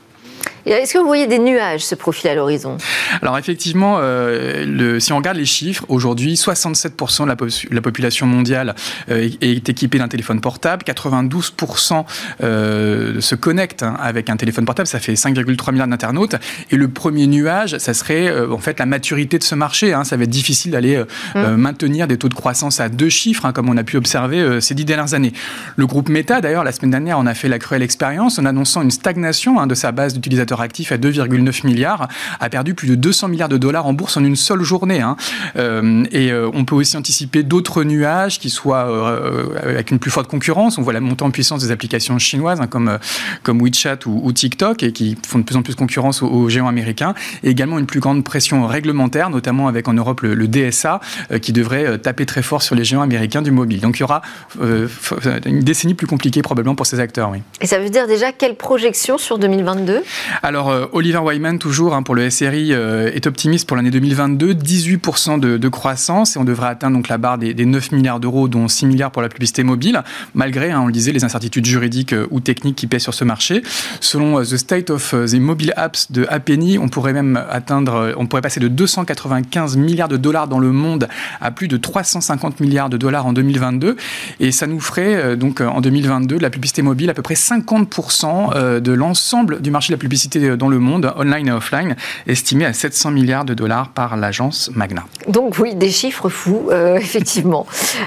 [0.66, 2.78] Est-ce que vous voyez des nuages se profiler à l'horizon?
[3.22, 7.36] Alors effectivement, euh, le, si on regarde les chiffres, aujourd'hui, 67% de la,
[7.72, 8.74] la, population mondiale
[9.10, 12.06] euh, est équipée d'un téléphone portable, 92%
[12.44, 16.36] euh, se connectent hein, avec un téléphone portable, ça fait 5,3 milliards d'internautes.
[16.72, 19.94] Et le premier nuage, ça serait en fait la maturité de ce marché.
[19.94, 20.06] Hein.
[20.06, 21.04] Ça va être difficile d'aller
[21.36, 21.56] mmh.
[21.56, 24.76] Maintenir des taux de croissance à deux chiffres, hein, comme on a pu observer ces
[24.76, 25.34] dix dernières années.
[25.76, 28.82] Le groupe Meta, d'ailleurs, la semaine dernière, on a fait la cruelle expérience en annonçant
[28.82, 32.08] une stagnation de sa base d'utilisateurs actif à 2,9 milliards,
[32.40, 35.02] a perdu plus de 200 milliards de dollars en bourse en une seule journée.
[35.02, 35.16] Hein.
[35.56, 40.12] Euh, et euh, on peut aussi anticiper d'autres nuages qui soient euh, avec une plus
[40.12, 40.78] forte concurrence.
[40.78, 42.98] On voit la montée en puissance des applications chinoises hein, comme,
[43.44, 47.14] comme WeChat ou, TikTok et qui font de plus en plus concurrence aux, géants américains.
[47.44, 51.00] Et également une plus grande pression réglementaire, notamment avec en Europe le, DSA,
[51.42, 53.80] qui devrait taper très fort sur les géants américains du mobile.
[53.80, 54.22] Donc il y aura
[54.60, 57.32] une décennie plus compliquée probablement pour ces acteurs.
[57.62, 60.04] Et ça veut dire déjà quelle projection sur 2022
[60.46, 64.54] alors, euh, Oliver Wyman, toujours hein, pour le SRI, euh, est optimiste pour l'année 2022,
[64.54, 68.68] 18% de, croissance et on devrait atteindre donc la barre des, 9 milliards d'euros, dont
[68.68, 72.28] 6 milliards pour la publicité mobile, malgré, hein, on le disait, les incertitudes juridiques euh,
[72.30, 73.64] ou techniques qui pèsent sur ce marché.
[74.02, 78.42] Selon The State of the Mobile Apps de Appenny, on pourrait même atteindre, on pourrait
[78.42, 81.08] passer de 295 milliards de dollars dans le monde
[81.40, 83.96] à plus de 350 milliards de dollars en 2022.
[84.42, 88.82] Et ça nous ferait donc en 2022 de la publicité mobile à peu près 50%
[88.82, 91.96] de l'ensemble du marché de la publicité dans le monde, online et offline,
[92.28, 95.06] estimé à 700 milliards de dollars par l'agence Magna.
[95.28, 97.66] Donc oui, des chiffres fous, euh, effectivement.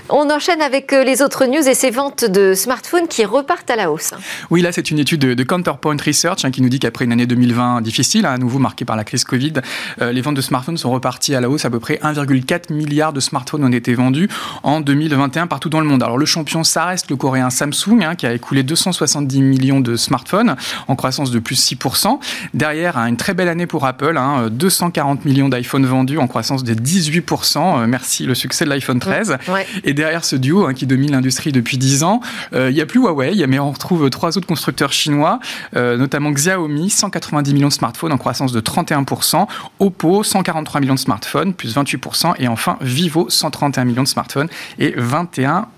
[0.09, 3.77] On enchaîne avec euh, les autres news et ces ventes de smartphones qui repartent à
[3.77, 4.15] la hausse.
[4.51, 7.27] Oui, là c'est une étude de, Counterpoint Research hein, qui nous dit qu'après une année
[7.27, 9.55] 2020 difficile, hein, à nouveau marquée par la crise Covid,
[10.01, 11.65] euh, les ventes de smartphones sont reparties à la hausse.
[11.65, 14.29] À peu près 1,4 milliard de smartphones ont été vendus
[14.63, 16.03] en 2021 partout dans le monde.
[16.03, 19.97] Alors le champion, ça reste le coréen Samsung hein, qui a écoulé 270 millions de
[19.97, 20.57] smartphones
[20.89, 22.16] en croissance de plus 6%.
[22.55, 24.19] Derrière, hein, une très belle année pour Apple,
[24.51, 27.83] 240 hein, millions d'iPhone vendus en croissance de 18%.
[27.83, 29.39] Euh, merci le succès de l'iPhone 13.
[29.85, 32.21] Et derrière ce duo hein, qui domine l'industrie depuis 10 ans,
[32.53, 35.39] euh, il n'y a plus Huawei, mais on retrouve trois autres constructeurs chinois,
[35.77, 39.47] euh, notamment Xiaomi, 190 millions de smartphones en croissance de 31%,
[39.79, 44.49] Oppo, 143 millions de smartphones, plus 28%, et enfin Vivo, 131 millions de smartphones
[44.79, 45.69] et 21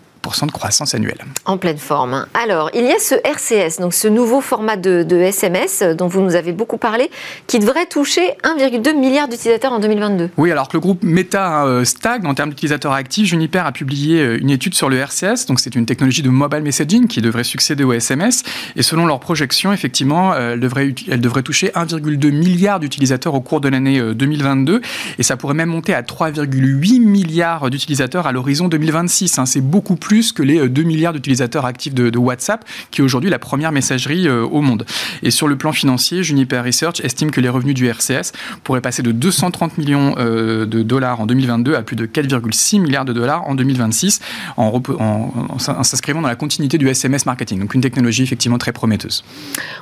[0.47, 1.25] de croissance annuelle.
[1.45, 2.27] En pleine forme.
[2.35, 6.37] Alors, il y a ce RCS, donc ce nouveau format de, SMS dont vous nous
[6.37, 7.11] avez beaucoup parlé,
[7.47, 10.31] qui devrait toucher 1,2 milliard d'utilisateurs en 2022.
[10.37, 14.21] Oui, alors que le groupe Meta euh, stagne en termes d'utilisateurs actifs, Juniper a publié
[14.21, 17.45] euh, une étude sur le RCS, donc c'est une technologie de mobile messaging qui devrait
[17.45, 18.43] succéder au SMS.
[18.77, 23.41] Et selon leurs projections, effectivement, euh, elle devrait, elle devrait toucher 1,2 milliard d'utilisateurs au
[23.41, 24.81] cours de l'année 2022.
[25.19, 29.39] Et ça pourrait même monter à 3,8 milliards d'utilisateurs à l'horizon 2026.
[29.39, 29.47] Hein.
[29.47, 33.04] C'est beaucoup plus plus que les 2 euh, milliards d'utilisateurs actifs de, WhatsApp, qui est
[33.04, 34.86] aujourd'hui la première messagerie euh, au monde.
[35.22, 38.32] Et sur le plan financier, Juniper Research estime que les revenus du RCS
[38.64, 43.04] pourraient passer de 230 millions euh, de dollars en 2022 à plus de 4,6 milliards
[43.04, 44.20] de dollars en 2026,
[44.56, 47.61] en, en, s'inscrivant dans la continuité du SMS marketing.
[47.61, 49.24] Donc une technologie effectivement très prometteuse.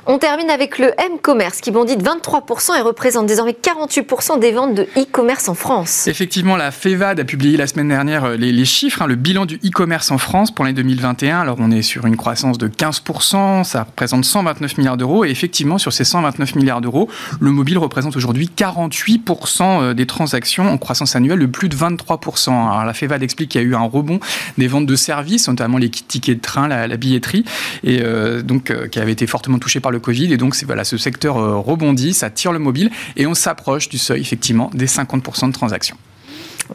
[0.07, 4.75] On termine avec le M-commerce qui bondit de 23% et représente désormais 48% des ventes
[4.75, 6.05] de e-commerce en France.
[6.07, 10.11] Effectivement, la FEVAD a publié la semaine dernière les, chiffres, hein, le bilan du e-commerce
[10.11, 11.39] en France pour l'année 2021.
[11.39, 15.25] Alors on est sur une croissance de 15%, ça représente 129 milliards d'euros.
[15.25, 17.09] Et effectivement, sur ces 129 milliards d'euros,
[17.39, 22.49] le mobile représente aujourd'hui 48% euh, des transactions en croissance annuelle de plus de 23%.
[22.49, 24.19] Alors la FEVAD explique qu'il y a eu un rebond
[24.57, 27.43] des ventes de services, notamment les tickets de train, la, billetterie,
[27.83, 30.33] et euh, euh, qui avait été fortement touché par le Covid.
[30.33, 34.21] Et donc voilà, ce secteur rebondit, ça tire le mobile et on s'approche du seuil
[34.21, 35.97] effectivement des 50% de transactions.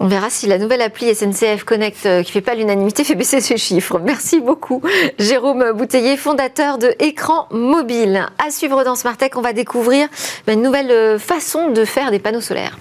[0.00, 3.40] On verra si la nouvelle appli SNCF Connect, euh, qui fait pas l'unanimité, fait baisser
[3.40, 3.98] ses chiffres.
[4.04, 4.82] Merci beaucoup,
[5.18, 8.26] Jérôme Bouteiller, fondateur de Écran Mobile.
[8.44, 10.08] À suivre dans Smart Tech, on va découvrir
[10.48, 12.78] une nouvelle euh, façon de faire des panneaux solaires.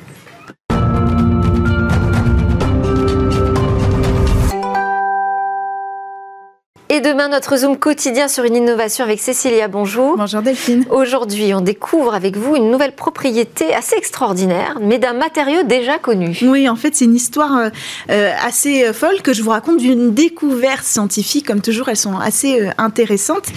[6.94, 9.70] Et demain notre Zoom quotidien sur une innovation avec Cécilia.
[9.70, 10.18] Bonjour.
[10.18, 10.84] Bonjour Delphine.
[10.90, 16.38] Aujourd'hui, on découvre avec vous une nouvelle propriété assez extraordinaire, mais d'un matériau déjà connu.
[16.42, 17.70] Oui, en fait, c'est une histoire euh,
[18.10, 21.48] euh, assez euh, folle que je vous raconte d'une découverte scientifique.
[21.48, 23.48] Comme toujours, elles sont assez intéressantes.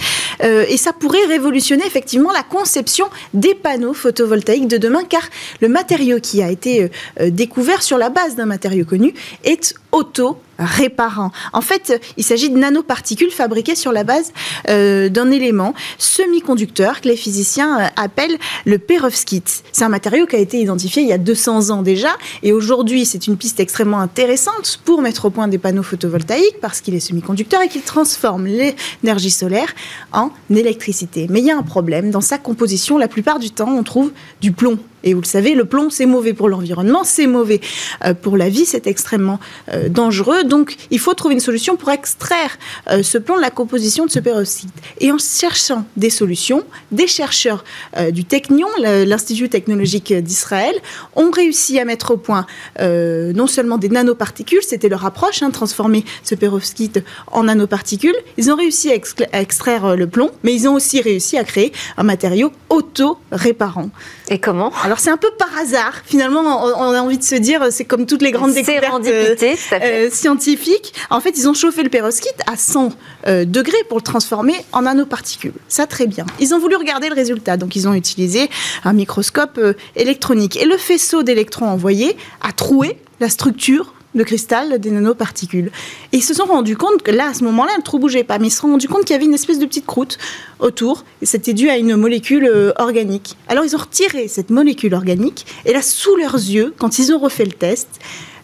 [0.41, 5.23] et ça pourrait révolutionner effectivement la conception des panneaux photovoltaïques de demain, car
[5.59, 9.13] le matériau qui a été découvert sur la base d'un matériau connu
[9.43, 11.31] est auto réparant.
[11.53, 14.31] En fait, il s'agit de nanoparticules fabriquées sur la base
[14.69, 19.63] euh, d'un élément semi-conducteur que les physiciens euh, appellent le perovskite.
[19.71, 22.09] C'est un matériau qui a été identifié il y a 200 ans déjà
[22.43, 26.81] et aujourd'hui c'est une piste extrêmement intéressante pour mettre au point des panneaux photovoltaïques parce
[26.81, 29.73] qu'il est semi-conducteur et qu'il transforme l'énergie solaire
[30.11, 31.27] en électricité.
[31.29, 34.11] Mais il y a un problème, dans sa composition, la plupart du temps on trouve
[34.41, 37.61] du plomb et vous le savez, le plomb, c'est mauvais pour l'environnement, c'est mauvais
[38.03, 39.39] euh, pour la vie, c'est extrêmement
[39.71, 40.43] euh, dangereux.
[40.43, 42.57] Donc, il faut trouver une solution pour extraire
[42.89, 44.73] euh, ce plomb de la composition de ce perovskite.
[44.99, 47.63] Et en cherchant des solutions, des chercheurs
[48.11, 50.73] du Technion, l'Institut technologique d'Israël,
[51.15, 52.47] ont réussi à mettre au point
[52.79, 58.15] non seulement des nanoparticules, c'était leur approche, hein, transformer ce perovskite en nanoparticules.
[58.37, 58.95] Ils ont réussi à,
[59.39, 63.89] extraire le plomb, mais ils ont aussi réussi à créer un matériau auto-réparant.
[64.29, 66.01] Et comment Alors c'est un peu par hasard.
[66.05, 69.35] Finalement, on, a envie de se dire, c'est comme toutes les grandes découvertes euh,
[69.73, 70.93] euh, scientifiques.
[71.09, 72.91] En fait, ils ont chauffé le perovskite à 100
[73.27, 75.53] euh, degrés pour le transformer en nanoparticules.
[75.67, 76.25] Ça, très bien.
[76.39, 78.49] Ils ont voulu regarder le résultat, donc ils ont utilisé
[78.83, 79.59] un microscope
[79.95, 80.57] électronique.
[80.57, 85.71] Et le faisceau d'électrons envoyé a troué la structure de cristal des nanoparticules.
[86.11, 88.39] Et ils se sont rendus compte que là, à ce moment-là, le trou bougeait pas,
[88.39, 90.17] mais ils se sont rendus compte qu'il y avait une espèce de petite croûte
[90.59, 93.37] autour, et c'était dû à une molécule euh, organique.
[93.47, 97.19] Alors ils ont retiré cette molécule organique, et là, sous leurs yeux, quand ils ont
[97.19, 97.87] refait le test,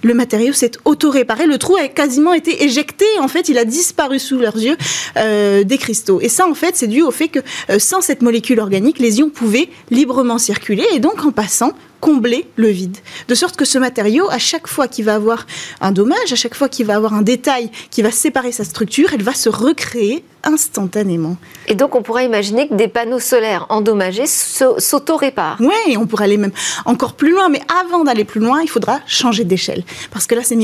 [0.03, 1.45] le matériau s'est auto-réparé.
[1.45, 3.05] Le trou a quasiment été éjecté.
[3.19, 4.75] En fait, il a disparu sous leurs yeux
[5.17, 6.19] euh, des cristaux.
[6.21, 9.19] Et ça, en fait, c'est dû au fait que euh, sans cette molécule organique, les
[9.19, 10.85] ions pouvaient librement circuler.
[10.93, 12.97] Et donc, en passant, combler le vide.
[13.29, 15.45] De sorte que ce matériau, à chaque fois qu'il va avoir
[15.79, 19.13] un dommage, à chaque fois qu'il va avoir un détail qui va séparer sa structure,
[19.13, 21.37] elle va se recréer instantanément.
[21.67, 25.57] Et donc on pourrait imaginer que des panneaux solaires endommagés s'auto-réparent.
[25.59, 26.51] Oui, on pourrait aller même
[26.85, 29.83] encore plus loin, mais avant d'aller plus loin, il faudra changer d'échelle.
[30.11, 30.55] Parce que là, c'est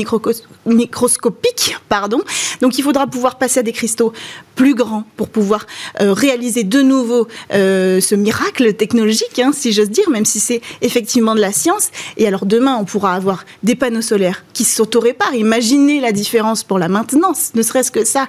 [0.66, 2.20] microscopique, pardon.
[2.60, 4.12] Donc il faudra pouvoir passer à des cristaux
[4.54, 5.66] plus grands pour pouvoir
[6.00, 10.60] euh, réaliser de nouveau euh, ce miracle technologique, hein, si j'ose dire, même si c'est
[10.82, 11.90] effectivement de la science.
[12.16, 15.34] Et alors demain, on pourra avoir des panneaux solaires qui s'auto-réparent.
[15.34, 18.26] Imaginez la différence pour la maintenance, ne serait-ce que ça.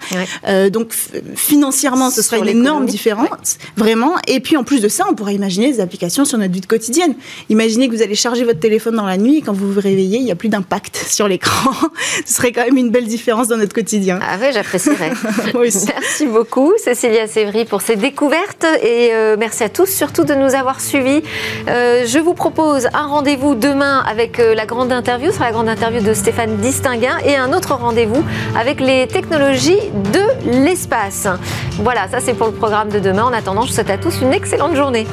[0.47, 0.93] Euh, donc
[1.35, 4.13] financièrement, ce serait une énorme différence, vraiment.
[4.27, 7.15] Et puis en plus de ça, on pourrait imaginer des applications sur notre vie quotidienne.
[7.49, 10.19] Imaginez que vous allez charger votre téléphone dans la nuit et quand vous vous réveillez,
[10.19, 11.71] il n'y a plus d'impact sur l'écran.
[12.25, 14.19] ce serait quand même une belle différence dans notre quotidien.
[14.21, 15.11] Ah oui, j'apprécierais.
[15.53, 20.55] merci beaucoup, Cécilia Sévry, pour ces découvertes et euh, merci à tous surtout de nous
[20.55, 21.21] avoir suivis.
[21.67, 25.69] Euh, je vous propose un rendez-vous demain avec euh, la grande interview, sur la grande
[25.69, 28.23] interview de Stéphane Distinguin, et un autre rendez-vous
[28.57, 29.79] avec les technologies
[30.13, 31.27] de l'espace.
[31.81, 33.23] Voilà, ça c'est pour le programme de demain.
[33.23, 35.07] En attendant, je souhaite à tous une excellente journée.